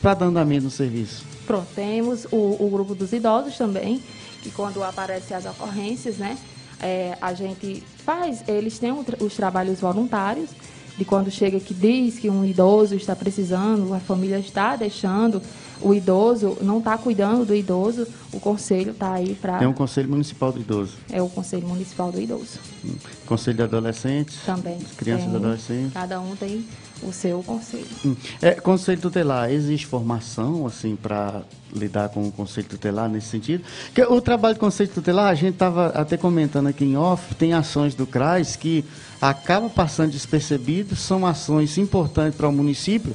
para 0.00 0.14
dar 0.14 0.26
andamento 0.26 0.64
no 0.64 0.70
serviço? 0.70 1.24
Pronto, 1.46 1.66
temos 1.74 2.26
o, 2.30 2.64
o 2.64 2.70
grupo 2.70 2.94
dos 2.94 3.12
idosos 3.12 3.56
também, 3.58 4.02
que 4.42 4.50
quando 4.50 4.82
aparecem 4.82 5.36
as 5.36 5.44
ocorrências, 5.44 6.16
né, 6.16 6.38
é, 6.80 7.18
a 7.20 7.34
gente 7.34 7.82
faz, 8.04 8.42
eles 8.48 8.78
têm 8.78 8.92
os 9.20 9.34
trabalhos 9.34 9.80
voluntários, 9.80 10.50
de 10.96 11.04
quando 11.04 11.30
chega 11.30 11.60
que 11.60 11.74
diz 11.74 12.18
que 12.18 12.28
um 12.28 12.44
idoso 12.44 12.94
está 12.94 13.14
precisando, 13.14 13.94
a 13.94 14.00
família 14.00 14.38
está 14.38 14.74
deixando 14.74 15.40
o 15.80 15.94
idoso, 15.94 16.58
não 16.60 16.78
está 16.78 16.96
cuidando 16.98 17.44
do 17.44 17.54
idoso, 17.54 18.06
o 18.32 18.40
conselho 18.40 18.92
está 18.92 19.12
aí 19.12 19.34
para... 19.34 19.58
Tem 19.58 19.68
um 19.68 19.72
conselho 19.72 20.08
municipal 20.08 20.52
do 20.52 20.60
idoso. 20.60 20.94
É 21.10 21.22
o 21.22 21.28
conselho 21.28 21.66
municipal 21.66 22.10
do 22.10 22.20
idoso. 22.20 22.58
Hum. 22.84 22.94
Conselho 23.26 23.56
de 23.56 23.62
adolescentes? 23.62 24.38
Também. 24.44 24.78
Crianças 24.96 25.32
e 25.32 25.36
adolescentes? 25.36 25.92
Cada 25.92 26.20
um 26.20 26.34
tem 26.36 26.64
o 27.02 27.12
seu 27.12 27.42
conselho. 27.42 27.86
Hum. 28.04 28.16
É, 28.42 28.52
conselho 28.52 29.00
tutelar, 29.00 29.50
existe 29.50 29.86
formação 29.86 30.66
assim 30.66 30.96
para 30.96 31.42
lidar 31.72 32.08
com 32.08 32.26
o 32.26 32.32
conselho 32.32 32.66
tutelar 32.66 33.08
nesse 33.08 33.28
sentido? 33.28 33.62
Porque 33.86 34.02
o 34.02 34.20
trabalho 34.20 34.54
do 34.54 34.60
conselho 34.60 34.90
tutelar, 34.90 35.30
a 35.30 35.34
gente 35.34 35.54
estava 35.54 35.88
até 35.88 36.16
comentando 36.16 36.66
aqui 36.66 36.84
em 36.84 36.96
off, 36.96 37.34
tem 37.34 37.52
ações 37.52 37.94
do 37.94 38.06
CRAS 38.06 38.56
que 38.56 38.84
acaba 39.20 39.68
passando 39.68 40.10
despercebido, 40.10 40.96
são 40.96 41.26
ações 41.26 41.78
importantes 41.78 42.36
para 42.36 42.48
o 42.48 42.52
município, 42.52 43.14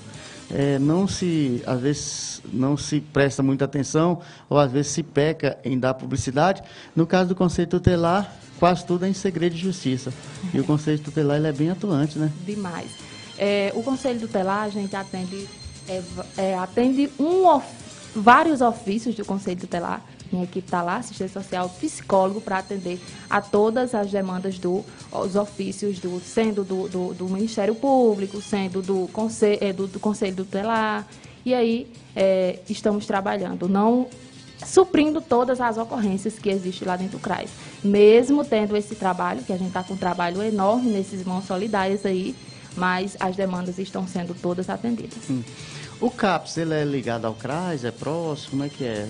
é, 0.51 0.77
não 0.79 1.07
se, 1.07 1.61
às 1.65 1.79
vezes, 1.79 2.41
não 2.51 2.77
se 2.77 2.99
presta 3.01 3.41
muita 3.41 3.65
atenção, 3.65 4.21
ou 4.49 4.57
às 4.57 4.71
vezes 4.71 4.91
se 4.91 5.03
peca 5.03 5.57
em 5.63 5.77
dar 5.77 5.93
publicidade. 5.93 6.61
No 6.95 7.05
caso 7.05 7.29
do 7.29 7.35
Conselho 7.35 7.67
Tutelar, 7.67 8.33
quase 8.59 8.85
tudo 8.85 9.05
é 9.05 9.09
em 9.09 9.13
segredo 9.13 9.55
de 9.55 9.61
justiça. 9.61 10.13
E 10.53 10.59
o 10.59 10.63
Conselho 10.63 10.99
Tutelar 10.99 11.37
ele 11.37 11.47
é 11.47 11.51
bem 11.51 11.69
atuante, 11.69 12.17
né? 12.17 12.31
Demais. 12.45 12.91
É, 13.37 13.71
o 13.75 13.83
Conselho 13.83 14.19
Tutelar, 14.19 14.63
a 14.63 14.69
gente 14.69 14.95
atende, 14.95 15.47
é, 15.87 16.01
é, 16.37 16.57
atende 16.57 17.09
um, 17.19 17.61
vários 18.15 18.61
ofícios 18.61 19.15
do 19.15 19.25
Conselho 19.25 19.59
Tutelar. 19.59 20.01
Minha 20.33 20.45
equipe 20.45 20.65
está 20.65 20.81
lá, 20.81 20.97
assistente 20.97 21.31
social, 21.31 21.69
psicólogo, 21.69 22.41
para 22.41 22.57
atender 22.57 22.99
a 23.29 23.39
todas 23.39 23.93
as 23.93 24.09
demandas 24.09 24.57
dos 24.57 24.83
do, 25.11 25.39
ofícios, 25.39 25.99
do, 25.99 26.19
sendo 26.19 26.63
do, 26.63 26.87
do, 26.89 27.13
do, 27.13 27.29
Ministério 27.29 27.75
Público, 27.75 28.41
sendo 28.41 28.81
do, 28.81 29.07
conselho, 29.13 29.59
é, 29.61 29.71
do, 29.71 29.85
do 29.85 29.99
Conselho. 29.99 30.47
E 31.45 31.53
aí 31.53 31.87
é, 32.15 32.57
estamos 32.67 33.05
trabalhando, 33.05 33.69
não 33.69 34.07
suprindo 34.65 35.21
todas 35.21 35.61
as 35.61 35.77
ocorrências 35.77 36.39
que 36.39 36.49
existem 36.49 36.87
lá 36.87 36.95
dentro 36.95 37.19
do 37.19 37.21
CRAS. 37.21 37.51
Mesmo 37.83 38.43
tendo 38.43 38.75
esse 38.75 38.95
trabalho, 38.95 39.43
que 39.43 39.53
a 39.53 39.57
gente 39.57 39.67
está 39.67 39.83
com 39.83 39.93
um 39.93 39.97
trabalho 39.97 40.41
enorme 40.41 40.89
nesses 40.89 41.23
mãos 41.23 41.45
solidárias 41.45 42.05
aí, 42.05 42.35
mas 42.75 43.15
as 43.19 43.35
demandas 43.35 43.77
estão 43.77 44.07
sendo 44.07 44.33
todas 44.33 44.69
atendidas. 44.69 45.29
Hum. 45.29 45.43
O 45.99 46.09
CAPS, 46.11 46.57
ele 46.57 46.73
é 46.73 46.83
ligado 46.83 47.25
ao 47.25 47.33
CRAS, 47.33 47.85
é 47.85 47.91
próximo, 47.91 48.51
como 48.51 48.63
é 48.63 48.69
que 48.69 48.83
é? 48.83 49.07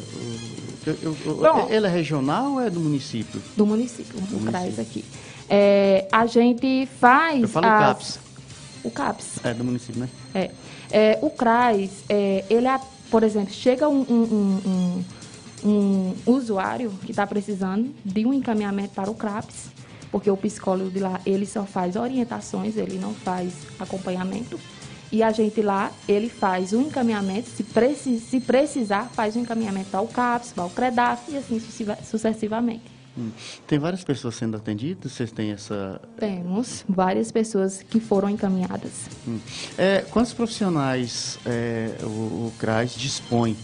O, 0.86 1.30
o, 1.30 1.36
Bom, 1.36 1.68
ele 1.70 1.88
é 1.88 1.90
regional 1.90 2.54
ou 2.54 2.62
é 2.62 2.70
do 2.70 2.80
município? 2.80 3.42
Do 3.58 3.66
município, 3.66 4.20
do, 4.20 4.40
do 4.40 4.52
CRAS 4.52 4.80
aqui. 4.80 5.04
É, 5.50 6.08
a 6.12 6.26
gente 6.26 6.88
faz... 7.00 7.42
Eu 7.42 7.48
falo 7.48 7.66
as, 7.66 7.80
CAPS. 7.80 8.20
O 8.84 8.92
CAPS. 8.92 9.40
É 9.44 9.54
do 9.54 9.64
município, 9.64 10.02
né? 10.02 10.10
É. 10.34 10.52
é 10.92 11.20
o 11.22 11.30
CRAS, 11.30 11.90
é, 12.10 12.46
ele, 12.50 12.68
é, 12.68 12.80
por 13.10 13.24
exemplo, 13.24 13.54
chega 13.54 13.90
um, 13.90 14.02
um, 14.02 15.04
um, 15.66 15.66
um 15.66 16.16
usuário 16.26 16.92
que 17.04 17.12
está 17.12 17.26
precisando 17.26 17.94
de 18.04 18.26
um 18.26 18.34
encaminhamento 18.34 18.94
para 18.94 19.10
o 19.10 19.16
CRAPS, 19.16 19.72
porque 20.12 20.30
o 20.30 20.38
psicólogo 20.38 20.92
de 20.92 21.00
lá, 21.00 21.20
ele 21.26 21.46
só 21.46 21.64
faz 21.66 21.96
orientações, 21.96 22.78
ele 22.78 23.00
não 23.00 23.16
faz 23.16 23.54
acompanhamento. 23.80 24.60
E 25.14 25.22
a 25.22 25.32
gente 25.32 25.62
lá, 25.62 25.92
ele 26.08 26.28
faz 26.28 26.74
o 26.74 26.80
um 26.80 26.88
encaminhamento, 26.88 27.48
se, 27.48 27.62
precis, 27.62 28.24
se 28.24 28.40
precisar, 28.40 29.12
faz 29.14 29.36
o 29.36 29.40
um 29.40 29.44
encaminhamento 29.44 29.92
para 29.92 30.02
o 30.02 30.08
CAPS, 30.08 30.54
para 30.54 30.66
o 30.66 30.72
CREDAF 30.72 31.32
e 31.32 31.38
assim 31.38 31.62
sucessivamente. 32.04 32.82
Hum. 33.16 33.30
Tem 33.68 33.78
várias 33.78 34.04
pessoas 34.04 34.34
sendo 34.34 34.58
atendidas? 34.58 35.12
Vocês 35.12 35.32
têm 35.32 35.52
essa. 35.52 36.02
Temos 36.18 36.84
várias 36.90 37.32
pessoas 37.32 37.84
que 37.84 38.00
foram 38.00 38.28
encaminhadas. 38.28 39.08
Hum. 39.28 39.38
É, 39.78 40.04
quantos 40.10 40.34
profissionais 40.34 41.38
é, 41.46 41.96
o, 42.02 42.48
o 42.48 42.54
CRAS 42.58 42.96
dispõe 42.96 43.56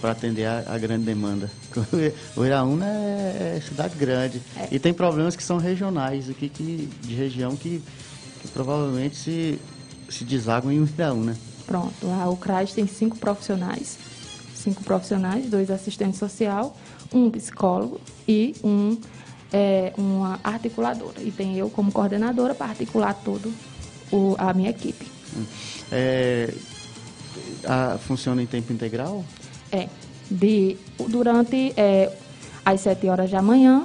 para 0.00 0.12
atender 0.12 0.46
a, 0.46 0.64
a, 0.68 0.78
grande 0.78 1.04
demanda. 1.04 1.50
O 2.34 2.44
Iraúna 2.46 2.86
é, 2.86 3.56
é 3.58 3.60
cidade 3.60 3.94
grande 3.96 4.40
é. 4.56 4.68
e 4.70 4.78
tem 4.78 4.94
problemas 4.94 5.36
que 5.36 5.42
são 5.42 5.58
regionais 5.58 6.30
aqui 6.30 6.48
que, 6.48 6.88
de 7.02 7.14
região 7.14 7.54
que, 7.56 7.82
que 8.40 8.48
provavelmente 8.48 9.16
se, 9.16 9.58
se 10.08 10.24
desaguam 10.24 10.72
em 10.72 10.84
Iraúna. 10.84 11.36
Pronto, 11.66 11.94
lá 12.02 12.28
o 12.28 12.36
CRAS 12.36 12.72
tem 12.72 12.86
cinco 12.86 13.16
profissionais, 13.18 13.98
cinco 14.54 14.82
profissionais, 14.82 15.48
dois 15.48 15.70
assistentes 15.70 16.18
social, 16.18 16.76
um 17.12 17.30
psicólogo 17.30 18.00
e 18.28 18.54
um 18.62 18.98
é, 19.52 19.92
uma 19.96 20.40
articuladora. 20.42 21.22
E 21.22 21.30
tem 21.30 21.56
eu 21.56 21.70
como 21.70 21.92
coordenadora 21.92 22.54
para 22.54 22.66
articular 22.66 23.14
todo 23.14 23.52
o, 24.10 24.34
a 24.36 24.52
minha 24.52 24.70
equipe. 24.70 25.06
É, 25.92 26.52
a, 27.64 27.98
funciona 27.98 28.42
em 28.42 28.46
tempo 28.46 28.72
integral? 28.72 29.24
É, 29.70 29.88
de, 30.30 30.76
durante 31.08 31.72
é, 31.76 32.12
as 32.64 32.80
7 32.80 33.08
horas 33.08 33.30
da 33.30 33.40
manhã 33.40 33.84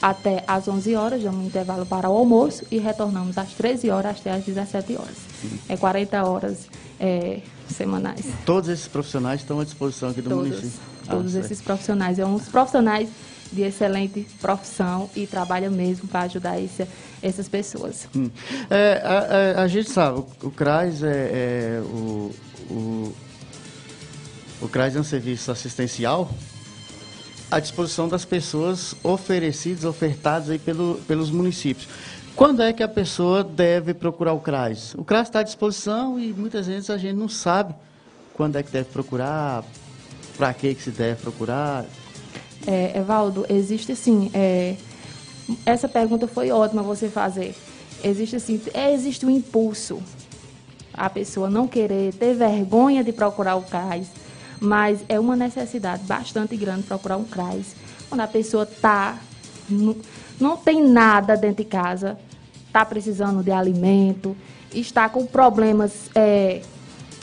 até 0.00 0.42
às 0.46 0.66
11 0.66 0.94
horas, 0.94 1.22
damos 1.22 1.44
um 1.44 1.46
intervalo 1.46 1.84
para 1.84 2.08
o 2.08 2.16
almoço 2.16 2.64
e 2.70 2.78
retornamos 2.78 3.36
às 3.36 3.52
13 3.52 3.90
horas 3.90 4.16
até 4.18 4.32
às 4.32 4.44
17 4.44 4.96
horas. 4.96 5.16
É 5.68 5.76
40 5.76 6.24
horas 6.24 6.68
é, 6.98 7.40
semanais. 7.68 8.24
Todos 8.46 8.68
esses 8.68 8.88
profissionais 8.88 9.40
estão 9.40 9.60
à 9.60 9.64
disposição 9.64 10.10
aqui 10.10 10.22
do 10.22 10.30
todos, 10.30 10.48
município? 10.48 10.80
Todos 11.08 11.36
ah, 11.36 11.40
esses 11.40 11.60
profissionais. 11.60 12.18
É 12.18 12.24
uns 12.24 12.48
profissionais 12.48 13.08
de 13.52 13.62
excelente 13.62 14.26
profissão 14.40 15.10
e 15.14 15.26
trabalha 15.26 15.68
mesmo 15.68 16.08
para 16.08 16.20
ajudar 16.20 16.60
esse, 16.60 16.86
essas 17.20 17.48
pessoas. 17.48 18.08
Hum. 18.14 18.30
É, 18.70 19.02
a, 19.04 19.60
a, 19.60 19.64
a, 19.64 19.68
gente 19.68 19.90
sabe, 19.90 20.20
o, 20.20 20.26
o 20.46 20.50
CRAS 20.50 21.02
é, 21.02 21.08
é 21.08 21.80
o, 21.82 22.30
o 22.70 23.12
o 24.60 24.68
CRAS 24.68 24.94
é 24.94 25.00
um 25.00 25.04
serviço 25.04 25.50
assistencial 25.50 26.30
à 27.50 27.58
disposição 27.58 28.08
das 28.08 28.24
pessoas 28.24 28.94
oferecidos, 29.02 29.84
ofertados 29.84 30.50
aí 30.50 30.58
pelo, 30.58 31.00
pelos 31.06 31.30
municípios. 31.30 31.88
Quando 32.36 32.62
é 32.62 32.72
que 32.72 32.82
a 32.82 32.88
pessoa 32.88 33.42
deve 33.42 33.92
procurar 33.92 34.32
o 34.32 34.40
CRAS? 34.40 34.94
O 34.94 35.04
CRAS 35.04 35.28
está 35.28 35.40
à 35.40 35.42
disposição 35.42 36.18
e 36.18 36.32
muitas 36.32 36.66
vezes 36.66 36.88
a 36.88 36.96
gente 36.96 37.16
não 37.16 37.28
sabe 37.28 37.74
quando 38.34 38.56
é 38.56 38.62
que 38.62 38.70
deve 38.70 38.88
procurar, 38.88 39.64
para 40.38 40.54
que, 40.54 40.74
que 40.74 40.82
se 40.82 40.90
deve 40.90 41.20
procurar. 41.20 41.84
É, 42.66 42.98
Evaldo, 42.98 43.44
existe 43.48 43.94
sim. 43.94 44.30
É, 44.32 44.76
essa 45.66 45.88
pergunta 45.88 46.26
foi 46.26 46.50
ótima 46.50 46.82
você 46.82 47.08
fazer. 47.08 47.54
Existe 48.02 48.70
é, 48.72 48.92
existe 48.94 49.26
um 49.26 49.30
impulso. 49.30 50.00
A 50.94 51.10
pessoa 51.10 51.50
não 51.50 51.68
querer, 51.68 52.14
ter 52.14 52.34
vergonha 52.34 53.04
de 53.04 53.12
procurar 53.12 53.56
o 53.56 53.62
CRAS, 53.62 54.06
mas 54.60 55.00
é 55.08 55.18
uma 55.18 55.34
necessidade 55.34 56.04
bastante 56.04 56.56
grande 56.56 56.82
procurar 56.82 57.16
um 57.16 57.24
CRAS. 57.24 57.74
Quando 58.08 58.20
a 58.20 58.28
pessoa 58.28 58.64
está 58.64 59.18
não 60.40 60.56
tem 60.56 60.82
nada 60.82 61.36
dentro 61.36 61.62
de 61.62 61.70
casa, 61.70 62.18
está 62.66 62.84
precisando 62.84 63.42
de 63.42 63.50
alimento, 63.50 64.36
está 64.72 65.08
com 65.08 65.26
problemas 65.26 66.10
é, 66.14 66.62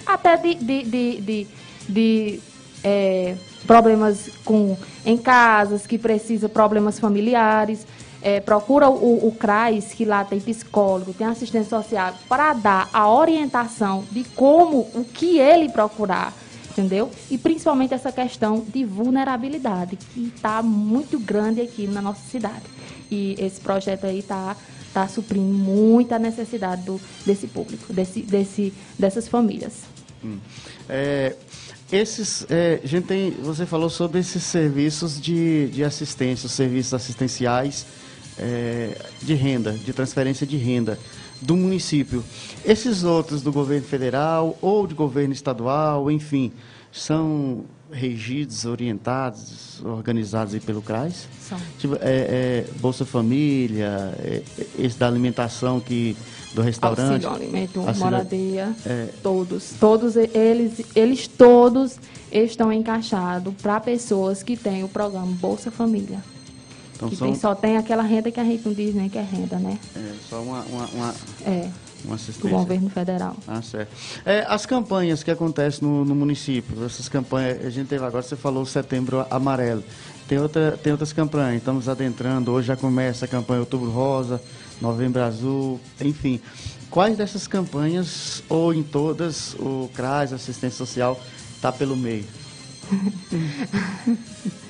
até 0.05 0.37
de, 0.37 0.55
de, 0.55 0.83
de, 0.83 1.21
de, 1.21 1.47
de 1.89 2.39
é, 2.83 3.35
problemas 3.65 4.29
com, 4.45 4.77
em 5.05 5.17
casas, 5.17 5.85
que 5.85 5.97
precisa 5.97 6.47
problemas 6.47 6.99
familiares. 6.99 7.85
É, 8.19 8.39
procura 8.39 8.89
o, 8.89 9.27
o 9.27 9.31
CRAS, 9.33 9.93
que 9.93 10.03
lá 10.03 10.23
tem 10.23 10.39
psicólogo, 10.39 11.13
tem 11.13 11.27
assistente 11.27 11.69
social, 11.69 12.13
para 12.27 12.51
dar 12.53 12.89
a 12.91 13.09
orientação 13.09 14.03
de 14.11 14.23
como, 14.23 14.79
o 14.95 15.05
que 15.05 15.37
ele 15.37 15.69
procurar, 15.69 16.33
entendeu? 16.77 17.11
E 17.29 17.37
principalmente 17.37 17.93
essa 17.93 18.11
questão 18.11 18.63
de 18.71 18.85
vulnerabilidade, 18.85 19.97
que 20.13 20.31
está 20.35 20.61
muito 20.61 21.19
grande 21.19 21.59
aqui 21.59 21.87
na 21.87 22.01
nossa 22.01 22.21
cidade. 22.29 22.63
E 23.09 23.35
esse 23.39 23.59
projeto 23.59 24.05
aí 24.05 24.19
está 24.19 24.55
tá 24.93 25.07
suprindo 25.07 25.41
muita 25.41 26.19
necessidade 26.19 26.83
do, 26.83 27.01
desse 27.25 27.47
público, 27.47 27.91
desse, 27.91 28.21
desse, 28.21 28.73
dessas 28.97 29.27
famílias. 29.27 29.73
Hum. 30.23 30.37
É, 30.87 31.35
esses, 31.91 32.45
é, 32.49 32.79
gente 32.83 33.07
tem, 33.07 33.31
você 33.31 33.65
falou 33.65 33.89
sobre 33.89 34.19
esses 34.19 34.43
serviços 34.43 35.19
de, 35.19 35.69
de 35.69 35.83
assistência, 35.83 36.45
os 36.45 36.51
serviços 36.51 36.93
assistenciais 36.93 37.85
é, 38.37 38.97
de 39.21 39.33
renda, 39.33 39.71
de 39.71 39.93
transferência 39.93 40.45
de 40.45 40.57
renda 40.57 40.99
do 41.41 41.55
município. 41.55 42.23
Esses 42.65 43.03
outros 43.03 43.41
do 43.41 43.51
governo 43.51 43.85
federal 43.85 44.57
ou 44.61 44.87
de 44.87 44.93
governo 44.93 45.33
estadual, 45.33 46.09
enfim, 46.09 46.51
são 46.91 47.65
regidos, 47.91 48.65
orientados, 48.65 49.83
organizados 49.83 50.53
aí 50.53 50.59
pelo 50.59 50.81
CRAS? 50.81 51.27
São. 51.41 51.57
Tipo, 51.77 51.95
é, 51.95 51.99
é, 52.01 52.65
Bolsa 52.79 53.05
Família, 53.05 54.13
é, 54.19 54.41
esse 54.77 54.97
da 54.97 55.07
alimentação 55.07 55.79
que 55.79 56.17
do 56.53 56.61
restaurante. 56.61 57.25
Auxílio 57.25 57.29
alimento, 57.29 57.79
auxílio, 57.79 57.99
moradia, 57.99 58.75
é, 58.85 59.09
todos, 59.21 59.73
todos 59.79 60.15
eles, 60.15 60.81
eles 60.95 61.27
todos 61.27 61.99
estão 62.31 62.73
encaixados 62.73 63.53
para 63.61 63.79
pessoas 63.79 64.43
que 64.43 64.57
têm 64.57 64.83
o 64.83 64.89
programa 64.89 65.31
Bolsa 65.39 65.71
Família. 65.71 66.19
Então, 66.97 67.09
que 67.09 67.15
são... 67.15 67.27
tem, 67.27 67.35
só 67.39 67.55
tem 67.55 67.77
aquela 67.77 68.03
renda 68.03 68.31
que 68.31 68.39
a 68.39 68.43
gente 68.43 68.65
não 68.65 68.73
diz 68.73 68.93
nem 68.93 69.07
que 69.07 69.17
é 69.17 69.21
renda, 69.21 69.57
né? 69.57 69.79
É, 69.95 70.13
só 70.27 70.41
uma, 70.41 70.61
uma, 70.63 70.85
uma... 70.87 71.15
É 71.45 71.69
uma 72.03 72.15
assistência. 72.15 72.49
Do 72.49 72.55
governo 72.55 72.89
federal. 72.89 73.35
Ah, 73.47 73.61
certo. 73.61 73.91
É, 74.25 74.45
as 74.47 74.65
campanhas 74.65 75.23
que 75.23 75.31
acontecem 75.31 75.87
no, 75.87 76.03
no, 76.03 76.15
município, 76.15 76.83
essas 76.85 77.07
campanhas, 77.09 77.65
a 77.65 77.69
gente 77.69 77.87
teve 77.87 78.03
agora, 78.03 78.23
você 78.23 78.35
falou 78.35 78.65
setembro 78.65 79.25
amarelo. 79.29 79.83
Tem, 80.27 80.39
outra, 80.39 80.77
tem 80.77 80.91
outras 80.91 81.13
campanhas, 81.13 81.57
estamos 81.57 81.87
adentrando, 81.87 82.51
hoje 82.51 82.67
já 82.67 82.75
começa 82.75 83.25
a 83.25 83.27
campanha 83.27 83.61
Outubro 83.61 83.89
Rosa, 83.89 84.41
Novembro 84.81 85.21
Azul, 85.23 85.79
enfim. 86.01 86.41
Quais 86.89 87.17
dessas 87.17 87.47
campanhas, 87.47 88.43
ou 88.49 88.73
em 88.73 88.83
todas, 88.83 89.53
o 89.55 89.89
CRAS, 89.93 90.33
assistência 90.33 90.77
social, 90.77 91.19
está 91.55 91.71
pelo 91.71 91.95
meio? 91.95 92.25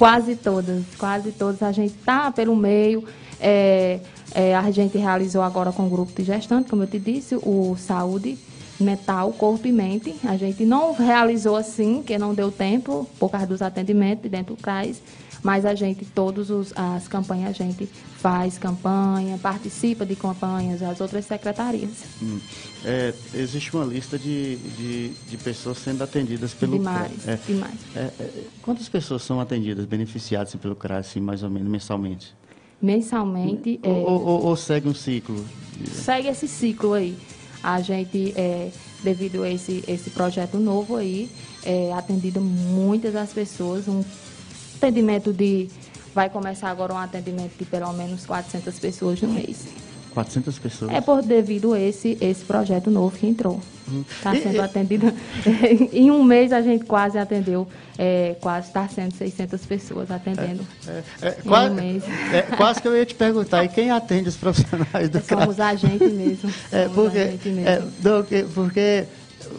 quase 0.00 0.34
todas, 0.34 0.82
quase 0.96 1.30
todas. 1.30 1.62
A 1.62 1.72
gente 1.72 1.94
está 1.94 2.32
pelo 2.32 2.56
meio. 2.56 3.04
É, 3.38 4.00
é, 4.34 4.56
a 4.56 4.70
gente 4.70 4.96
realizou 4.96 5.42
agora 5.42 5.72
com 5.72 5.86
o 5.86 5.90
grupo 5.90 6.10
de 6.12 6.24
gestante, 6.24 6.70
como 6.70 6.84
eu 6.84 6.86
te 6.86 6.98
disse, 6.98 7.34
o 7.36 7.76
Saúde 7.76 8.38
Mental, 8.80 9.30
Corpo 9.32 9.68
e 9.68 9.72
Mente. 9.72 10.14
A 10.24 10.38
gente 10.38 10.64
não 10.64 10.94
realizou 10.94 11.54
assim, 11.54 12.02
que 12.02 12.16
não 12.16 12.32
deu 12.32 12.50
tempo, 12.50 13.06
por 13.18 13.30
causa 13.30 13.46
dos 13.46 13.60
atendimentos 13.60 14.30
dentro 14.30 14.54
do 14.54 14.62
CRAS, 14.62 15.02
mas 15.42 15.64
a 15.64 15.74
gente, 15.74 16.04
todas 16.04 16.50
as 16.76 17.08
campanhas, 17.08 17.50
a 17.50 17.52
gente 17.52 17.86
faz 17.86 18.58
campanha, 18.58 19.38
participa 19.38 20.04
de 20.04 20.14
campanhas, 20.14 20.82
as 20.82 21.00
outras 21.00 21.24
secretarias. 21.24 21.90
Hum. 22.22 22.38
É, 22.84 23.14
existe 23.34 23.74
uma 23.74 23.84
lista 23.84 24.18
de, 24.18 24.56
de, 24.56 25.08
de, 25.08 25.36
pessoas 25.38 25.78
sendo 25.78 26.02
atendidas 26.02 26.54
pelo 26.54 26.78
demais, 26.78 27.12
CRAS. 27.22 27.28
É, 27.28 27.40
demais. 27.46 27.74
É, 27.94 28.00
é, 28.20 28.44
quantas 28.62 28.88
pessoas 28.88 29.22
são 29.22 29.40
atendidas, 29.40 29.84
beneficiadas 29.84 30.54
pelo 30.56 30.76
CRAS, 30.76 31.08
assim, 31.08 31.20
mais 31.20 31.42
ou 31.42 31.50
menos, 31.50 31.68
mensalmente? 31.68 32.34
mensalmente. 32.80 33.78
Ou, 33.82 33.90
é, 33.90 33.94
ou, 33.94 34.44
ou, 34.46 34.56
segue 34.56 34.88
um 34.88 34.94
ciclo? 34.94 35.44
Segue 35.92 36.28
esse 36.28 36.48
ciclo 36.48 36.94
aí. 36.94 37.16
A 37.62 37.80
gente, 37.80 38.32
é, 38.36 38.70
devido 39.02 39.42
a 39.42 39.50
esse, 39.50 39.84
esse 39.86 40.10
projeto 40.10 40.58
novo 40.58 40.96
aí, 40.96 41.30
é 41.62 41.92
atendido 41.92 42.40
muitas 42.40 43.12
das 43.12 43.32
pessoas, 43.32 43.86
um 43.86 44.02
atendimento 44.80 45.32
de. 45.32 45.68
Vai 46.14 46.28
começar 46.28 46.70
agora 46.70 46.92
um 46.92 46.98
atendimento 46.98 47.56
de 47.56 47.64
pelo 47.64 47.92
menos 47.92 48.26
400 48.26 48.78
pessoas 48.78 49.20
no 49.20 49.28
mês. 49.28 49.68
400 50.12 50.58
pessoas. 50.58 50.90
É 50.92 51.00
por 51.00 51.22
devido 51.22 51.72
a 51.72 51.78
esse, 51.78 52.18
esse 52.20 52.44
projeto 52.44 52.90
novo 52.90 53.16
que 53.16 53.26
entrou. 53.26 53.60
Está 54.08 54.32
uhum. 54.32 54.42
sendo 54.42 54.56
e, 54.56 54.60
atendido. 54.60 55.12
em 55.92 56.10
um 56.10 56.24
mês 56.24 56.52
a 56.52 56.60
gente 56.62 56.84
quase 56.84 57.16
atendeu, 57.16 57.66
é, 57.96 58.36
quase 58.40 58.68
está 58.68 58.88
sendo 58.88 59.14
600 59.14 59.64
pessoas 59.66 60.10
atendendo. 60.10 60.66
É, 60.86 61.02
é, 61.22 61.28
é 61.28 61.30
quase, 61.46 61.70
um 61.70 61.74
mês. 61.74 62.02
É, 62.32 62.42
quase 62.42 62.82
que 62.82 62.88
eu 62.88 62.96
ia 62.96 63.06
te 63.06 63.14
perguntar, 63.14 63.64
e 63.64 63.68
quem 63.68 63.90
atende 63.90 64.28
os 64.28 64.36
profissionais 64.36 65.08
do 65.08 65.20
Somos 65.22 65.60
a 65.60 65.74
gente 65.76 66.04
mesmo. 66.04 66.52
É, 66.72 66.88
porque, 66.88 67.24
gente 67.26 67.48
mesmo. 67.48 67.68
É, 67.68 67.78
do, 67.78 68.26
porque 68.52 69.06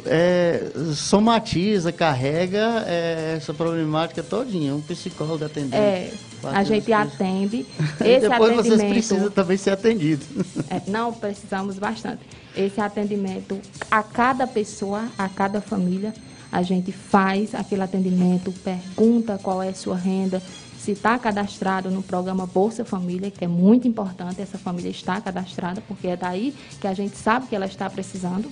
é, 0.06 0.72
somatiza, 0.96 1.92
carrega 1.92 2.84
é, 2.88 3.36
essa 3.38 3.54
problemática 3.54 4.24
todinha, 4.24 4.76
um 4.76 4.82
psicólogo 4.82 5.44
atendendo. 5.46 5.76
É, 5.76 6.12
a 6.44 6.64
gente 6.64 6.92
atende. 6.92 7.66
Esse 8.04 8.28
Depois 8.28 8.56
vocês 8.56 8.84
precisam 8.84 9.30
também 9.30 9.58
ser 9.58 9.72
atendidos. 9.72 10.28
É, 10.70 10.82
não, 10.88 11.14
precisamos 11.14 11.78
bastante. 11.78 12.22
Esse 12.56 12.82
atendimento 12.82 13.60
a 13.90 14.04
cada 14.04 14.48
pessoa, 14.48 15.08
a 15.18 15.30
cada 15.30 15.62
família, 15.62 16.14
a 16.52 16.62
gente 16.62 16.92
faz 16.92 17.56
aquele 17.56 17.82
atendimento, 17.82 18.52
pergunta 18.52 19.40
qual 19.42 19.64
é 19.64 19.70
a 19.70 19.74
sua 19.74 19.96
renda, 19.96 20.42
se 20.78 20.92
está 20.92 21.18
cadastrado 21.20 21.92
no 21.92 22.02
programa 22.02 22.48
Bolsa 22.48 22.84
Família, 22.84 23.30
que 23.30 23.46
é 23.46 23.48
muito 23.48 23.88
importante, 23.88 24.42
essa 24.42 24.58
família 24.58 24.90
está 24.90 25.22
cadastrada, 25.22 25.82
porque 25.88 26.08
é 26.08 26.18
daí 26.18 26.56
que 26.80 26.88
a 26.88 26.94
gente 26.94 27.16
sabe 27.18 27.46
que 27.48 27.56
ela 27.56 27.68
está 27.68 27.88
precisando. 27.90 28.50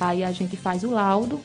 Aí 0.00 0.24
a 0.24 0.32
gente 0.32 0.56
faz 0.56 0.84
o 0.84 0.90
laudo 0.90 1.40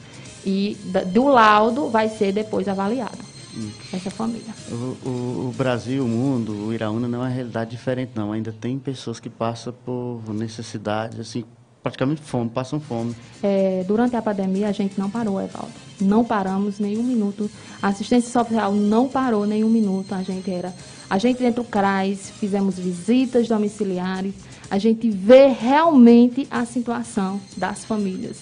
e 0.46 0.78
do 1.12 1.28
laudo 1.28 1.90
vai 1.90 2.10
ser 2.10 2.32
depois 2.32 2.68
avaliado 2.68 3.34
hum. 3.56 3.70
essa 3.92 4.10
família. 4.10 4.54
O, 4.70 4.74
o, 5.08 5.50
o, 5.50 5.54
Brasil, 5.56 6.04
o 6.04 6.08
mundo, 6.08 6.68
o 6.68 6.74
Iraúna 6.74 7.08
não 7.08 7.20
é 7.20 7.22
uma 7.24 7.30
realidade 7.30 7.72
diferente, 7.72 8.12
não. 8.16 8.32
Ainda 8.32 8.52
tem 8.52 8.78
pessoas 8.78 9.20
que 9.20 9.30
passam 9.30 9.74
por 9.86 10.22
necessidades, 10.34 11.20
assim, 11.20 11.46
praticamente 11.82 12.22
fome, 12.22 12.50
passam 12.50 12.80
fome. 12.80 13.16
É, 13.42 13.84
durante 13.88 14.16
a 14.16 14.22
pandemia 14.22 14.70
a 14.70 14.72
gente 14.72 15.00
não 15.00 15.10
parou, 15.10 15.42
Evaldo. 15.42 15.74
Não 16.00 16.24
paramos 16.24 16.80
nenhum 16.80 17.04
minuto. 17.04 17.50
A 17.82 17.90
assistência 17.90 18.30
social 18.32 18.74
não 18.74 19.08
parou 19.08 19.46
nenhum 19.46 19.70
minuto. 19.70 20.14
A 20.14 20.24
gente 20.24 20.50
era, 20.50 20.74
a 21.10 21.18
gente 21.18 21.40
dentro 21.40 21.64
do 21.64 21.70
CRAS, 21.70 22.32
fizemos 22.40 22.80
visitas 22.80 23.48
domiciliares 23.48 24.34
a 24.74 24.80
gente 24.80 25.08
vê 25.08 25.46
realmente 25.46 26.48
a 26.50 26.66
situação 26.66 27.40
das 27.56 27.86
famílias, 27.86 28.40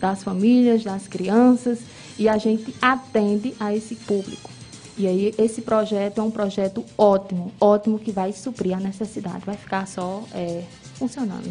das 0.00 0.20
famílias, 0.24 0.82
das 0.82 1.06
crianças, 1.06 1.78
e 2.18 2.28
a 2.28 2.36
gente 2.38 2.74
atende 2.82 3.54
a 3.60 3.72
esse 3.72 3.94
público. 3.94 4.50
E 4.98 5.06
aí 5.06 5.32
esse 5.38 5.62
projeto 5.62 6.18
é 6.18 6.24
um 6.24 6.30
projeto 6.32 6.84
ótimo, 6.98 7.52
ótimo 7.60 8.00
que 8.00 8.10
vai 8.10 8.32
suprir 8.32 8.76
a 8.76 8.80
necessidade, 8.80 9.46
vai 9.46 9.56
ficar 9.56 9.86
só 9.86 10.24
é, 10.34 10.64
funcionando. 11.00 11.50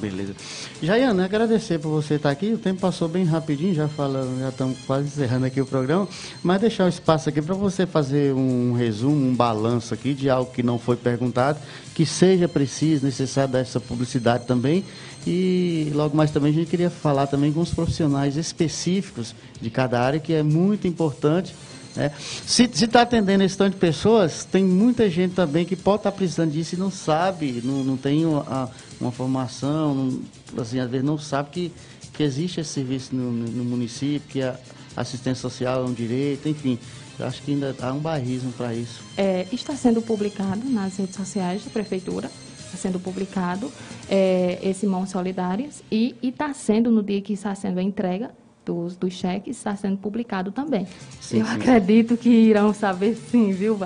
Beleza. 0.00 0.34
Jaiana, 0.82 1.24
agradecer 1.24 1.78
por 1.78 1.88
você 1.90 2.14
estar 2.14 2.30
aqui. 2.30 2.52
O 2.52 2.58
tempo 2.58 2.80
passou 2.80 3.08
bem 3.08 3.24
rapidinho, 3.24 3.72
já 3.72 3.86
falando, 3.86 4.40
já 4.40 4.48
estamos 4.48 4.76
quase 4.84 5.06
encerrando 5.06 5.46
aqui 5.46 5.60
o 5.60 5.66
programa, 5.66 6.08
mas 6.42 6.60
deixar 6.60 6.84
o 6.84 6.88
espaço 6.88 7.28
aqui 7.28 7.40
para 7.40 7.54
você 7.54 7.86
fazer 7.86 8.34
um 8.34 8.72
resumo, 8.72 9.28
um 9.28 9.34
balanço 9.34 9.94
aqui 9.94 10.12
de 10.12 10.28
algo 10.28 10.50
que 10.50 10.64
não 10.64 10.80
foi 10.80 10.96
perguntado, 10.96 11.60
que 11.94 12.04
seja 12.04 12.48
preciso, 12.48 13.06
necessário 13.06 13.52
dessa 13.52 13.78
publicidade 13.78 14.46
também. 14.46 14.84
E 15.24 15.92
logo 15.94 16.16
mais 16.16 16.32
também 16.32 16.50
a 16.50 16.54
gente 16.54 16.68
queria 16.68 16.90
falar 16.90 17.28
também 17.28 17.52
com 17.52 17.60
os 17.60 17.72
profissionais 17.72 18.36
específicos 18.36 19.32
de 19.60 19.70
cada 19.70 20.00
área, 20.00 20.18
que 20.18 20.32
é 20.32 20.42
muito 20.42 20.88
importante 20.88 21.54
Né? 21.96 22.10
Se 22.18 22.64
está 22.64 23.02
atendendo 23.02 23.44
esse 23.44 23.56
tanto 23.56 23.74
de 23.74 23.80
pessoas, 23.80 24.44
tem 24.44 24.64
muita 24.64 25.08
gente 25.10 25.34
também 25.34 25.64
que 25.64 25.76
pode 25.76 25.98
estar 25.98 26.10
tá 26.10 26.16
precisando 26.16 26.52
disso 26.52 26.74
e 26.74 26.78
não 26.78 26.90
sabe, 26.90 27.60
não, 27.64 27.84
não 27.84 27.96
tem 27.96 28.24
uma, 28.24 28.70
uma 29.00 29.12
formação, 29.12 29.94
não, 29.94 30.62
assim, 30.62 30.78
às 30.78 30.90
vezes 30.90 31.04
não 31.04 31.18
sabe 31.18 31.50
que, 31.50 31.72
que 32.12 32.22
existe 32.22 32.60
esse 32.60 32.70
serviço 32.70 33.14
no, 33.14 33.30
no 33.30 33.64
município, 33.64 34.28
que 34.28 34.42
a 34.42 34.58
assistência 34.96 35.42
social 35.42 35.84
é 35.84 35.88
um 35.88 35.92
direito, 35.92 36.48
enfim. 36.48 36.78
Eu 37.18 37.26
acho 37.26 37.42
que 37.42 37.50
ainda 37.52 37.74
há 37.80 37.92
um 37.92 37.98
barrismo 37.98 38.52
para 38.52 38.72
isso. 38.74 39.02
É, 39.16 39.46
está 39.50 39.74
sendo 39.74 40.00
publicado 40.00 40.68
nas 40.68 40.96
redes 40.96 41.16
sociais 41.16 41.64
da 41.64 41.70
Prefeitura, 41.70 42.30
está 42.64 42.76
sendo 42.76 43.00
publicado 43.00 43.72
é, 44.08 44.58
esse 44.62 44.86
Mãos 44.86 45.10
Solidárias 45.10 45.82
e 45.90 46.14
está 46.22 46.54
sendo, 46.54 46.92
no 46.92 47.02
dia 47.02 47.20
que 47.20 47.32
está 47.32 47.54
sendo 47.56 47.80
a 47.80 47.82
entrega 47.82 48.30
dos, 48.68 48.96
dos 48.96 49.14
cheques, 49.14 49.56
está 49.56 49.74
sendo 49.74 49.96
publicado 49.96 50.52
também. 50.52 50.86
Sim, 51.20 51.40
Eu 51.40 51.46
sim. 51.46 51.52
acredito 51.52 52.16
que 52.16 52.28
irão 52.28 52.74
saber 52.74 53.16
sim, 53.30 53.50
viu, 53.52 53.78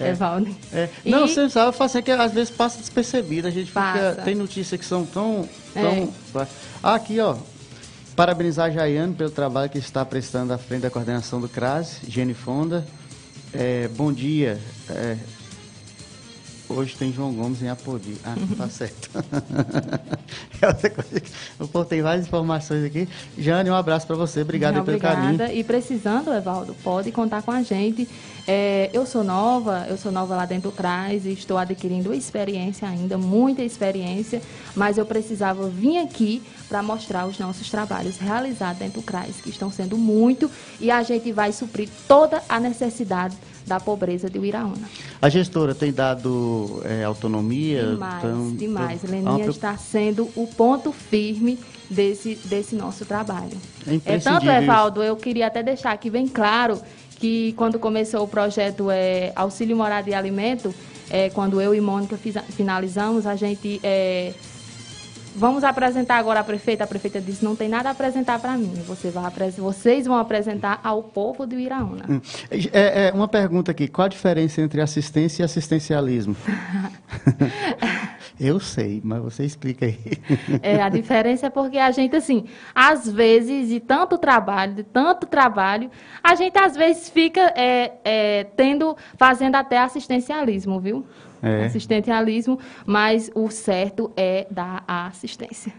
é. 0.00 0.10
Evaldo? 0.10 0.54
É. 0.72 0.88
Não, 1.04 1.28
você 1.28 1.48
sabe, 1.48 1.76
fazer 1.76 2.02
que 2.02 2.10
às 2.10 2.32
vezes 2.32 2.50
passa 2.50 2.78
despercebido, 2.78 3.46
a 3.46 3.50
gente 3.50 3.68
fica, 3.68 4.20
tem 4.24 4.34
notícias 4.34 4.78
que 4.78 4.84
são 4.84 5.06
tão... 5.06 5.48
tão 5.72 6.42
é. 6.42 6.48
aqui, 6.82 7.20
ó, 7.20 7.36
Parabenizar 8.16 8.66
a 8.66 8.70
Jaiane 8.70 9.12
pelo 9.12 9.30
trabalho 9.30 9.68
que 9.68 9.78
está 9.78 10.04
prestando 10.04 10.52
à 10.52 10.58
frente 10.58 10.82
da 10.82 10.90
coordenação 10.90 11.40
do 11.40 11.48
CRAS, 11.48 11.98
Gene 12.06 12.32
Fonda. 12.32 12.86
É, 13.52 13.88
bom 13.88 14.12
dia. 14.12 14.60
É, 14.88 15.16
hoje 16.68 16.96
tem 16.96 17.12
João 17.12 17.32
Gomes 17.32 17.62
em 17.62 17.68
Apodi. 17.68 18.16
Ah, 18.24 18.34
uhum. 18.36 18.56
tá 18.56 18.68
certo. 18.68 19.10
é 20.60 20.66
outra 20.66 20.90
coisa. 20.90 21.22
Eu 21.58 21.84
tem 21.84 22.02
várias 22.02 22.26
informações 22.26 22.84
aqui. 22.84 23.08
Jane, 23.36 23.70
um 23.70 23.74
abraço 23.74 24.06
para 24.06 24.16
você. 24.16 24.42
Obrigado 24.42 24.82
pelo 24.84 24.98
carinho. 24.98 25.38
E 25.52 25.62
precisando, 25.62 26.32
Evaldo, 26.32 26.74
pode 26.82 27.10
contar 27.12 27.42
com 27.42 27.50
a 27.50 27.62
gente. 27.62 28.08
É, 28.46 28.90
eu 28.92 29.06
sou 29.06 29.24
nova, 29.24 29.86
eu 29.88 29.96
sou 29.96 30.12
nova 30.12 30.36
lá 30.36 30.44
dentro 30.44 30.70
do 30.70 30.76
CRAS 30.76 31.24
e 31.24 31.32
estou 31.32 31.56
adquirindo 31.56 32.12
experiência 32.12 32.86
ainda, 32.86 33.16
muita 33.16 33.62
experiência, 33.62 34.42
mas 34.76 34.98
eu 34.98 35.06
precisava 35.06 35.66
vir 35.70 35.98
aqui 35.98 36.42
para 36.68 36.82
mostrar 36.82 37.26
os 37.26 37.38
nossos 37.38 37.70
trabalhos 37.70 38.18
realizados 38.18 38.78
dentro 38.78 39.00
do 39.00 39.04
CRAS, 39.04 39.40
que 39.42 39.48
estão 39.48 39.70
sendo 39.70 39.96
muito, 39.96 40.50
e 40.78 40.90
a 40.90 41.02
gente 41.02 41.32
vai 41.32 41.52
suprir 41.52 41.88
toda 42.06 42.42
a 42.46 42.60
necessidade 42.60 43.34
da 43.66 43.80
pobreza 43.80 44.28
de 44.28 44.38
Uiraúna. 44.38 44.88
A 45.20 45.28
gestora 45.28 45.74
tem 45.74 45.92
dado 45.92 46.82
é, 46.84 47.04
autonomia? 47.04 47.86
Demais, 47.86 48.22
tão, 48.22 48.56
demais. 48.56 49.00
Tão... 49.00 49.10
Leninha 49.10 49.46
está 49.46 49.76
sendo 49.76 50.28
o 50.36 50.46
ponto 50.46 50.92
firme 50.92 51.58
desse, 51.88 52.34
desse 52.44 52.74
nosso 52.74 53.04
trabalho. 53.04 53.56
É, 53.86 54.14
é 54.14 54.18
tanto, 54.18 54.46
Evaldo, 54.48 55.02
eu 55.02 55.16
queria 55.16 55.46
até 55.46 55.62
deixar 55.62 55.92
aqui 55.92 56.10
bem 56.10 56.28
claro 56.28 56.80
que 57.18 57.54
quando 57.56 57.78
começou 57.78 58.22
o 58.22 58.28
projeto 58.28 58.90
é, 58.90 59.32
Auxílio 59.34 59.76
Morada 59.76 60.10
e 60.10 60.14
Alimento, 60.14 60.74
é, 61.10 61.30
quando 61.30 61.60
eu 61.60 61.74
e 61.74 61.80
Mônica 61.80 62.16
fiz, 62.16 62.34
finalizamos, 62.50 63.26
a 63.26 63.36
gente 63.36 63.80
é, 63.82 64.34
Vamos 65.36 65.64
apresentar 65.64 66.16
agora 66.16 66.40
a 66.40 66.44
prefeita. 66.44 66.84
A 66.84 66.86
prefeita 66.86 67.20
disse: 67.20 67.44
não 67.44 67.56
tem 67.56 67.68
nada 67.68 67.88
a 67.88 67.92
apresentar 67.92 68.38
para 68.38 68.56
mim. 68.56 68.72
Você 68.86 69.10
vai, 69.10 69.24
vocês 69.50 70.06
vão 70.06 70.16
apresentar 70.16 70.80
ao 70.82 71.02
povo 71.02 71.46
do 71.46 71.58
Iraúna. 71.58 72.04
Hum. 72.08 72.20
É, 72.50 73.08
é, 73.08 73.12
uma 73.12 73.26
pergunta 73.26 73.72
aqui: 73.72 73.88
qual 73.88 74.06
a 74.06 74.08
diferença 74.08 74.60
entre 74.60 74.80
assistência 74.80 75.42
e 75.42 75.44
assistencialismo? 75.44 76.36
Eu 78.38 78.58
sei, 78.58 79.00
mas 79.04 79.22
você 79.22 79.44
explica 79.44 79.86
aí. 79.86 79.98
É, 80.60 80.82
a 80.82 80.88
diferença 80.88 81.46
é 81.46 81.50
porque 81.50 81.78
a 81.78 81.90
gente, 81.92 82.16
assim, 82.16 82.46
às 82.74 83.08
vezes, 83.08 83.68
de 83.68 83.78
tanto 83.78 84.18
trabalho, 84.18 84.74
de 84.74 84.82
tanto 84.82 85.24
trabalho, 85.26 85.88
a 86.22 86.34
gente 86.34 86.58
às 86.58 86.76
vezes 86.76 87.08
fica 87.08 87.52
é, 87.56 87.92
é, 88.04 88.44
tendo, 88.56 88.96
fazendo 89.16 89.54
até 89.54 89.78
assistencialismo, 89.78 90.80
viu? 90.80 91.06
É. 91.44 91.66
Assistencialismo, 91.66 92.58
mas 92.86 93.30
o 93.34 93.50
certo 93.50 94.10
é 94.16 94.46
dar 94.50 94.82
a 94.88 95.06
assistência. 95.06 95.72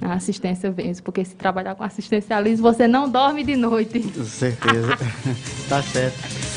A 0.00 0.14
assistência 0.14 0.70
mesmo, 0.70 1.04
porque 1.04 1.22
se 1.22 1.34
trabalhar 1.34 1.74
com 1.74 1.84
assistencialismo, 1.84 2.62
você 2.62 2.88
não 2.88 3.06
dorme 3.06 3.44
de 3.44 3.54
noite. 3.54 4.00
Com 4.00 4.24
certeza. 4.24 4.96
tá 5.68 5.82
certo. 5.82 6.16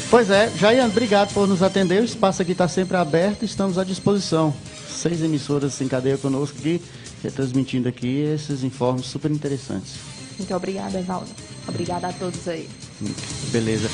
Pois 0.10 0.30
é, 0.30 0.50
Jaiane, 0.52 0.90
obrigado 0.90 1.34
por 1.34 1.46
nos 1.46 1.62
atender. 1.62 2.02
O 2.02 2.06
espaço 2.06 2.42
aqui 2.42 2.54
está 2.54 2.70
sempre 2.70 2.96
aberto, 2.96 3.44
estamos 3.44 3.78
à 3.78 3.84
disposição. 3.84 4.54
Seis 4.88 5.22
emissoras 5.22 5.82
em 5.82 5.88
cadeia 5.90 6.18
conosco 6.18 6.58
aqui, 6.58 6.82
transmitindo 7.36 7.90
aqui 7.90 8.22
esses 8.22 8.64
informes 8.64 9.08
super 9.08 9.30
interessantes. 9.30 9.96
Muito 10.38 10.56
obrigada, 10.56 11.00
Evaldo. 11.00 11.30
Obrigada 11.68 12.08
a 12.08 12.14
todos 12.14 12.48
aí. 12.48 12.70
Beleza. 13.52 13.90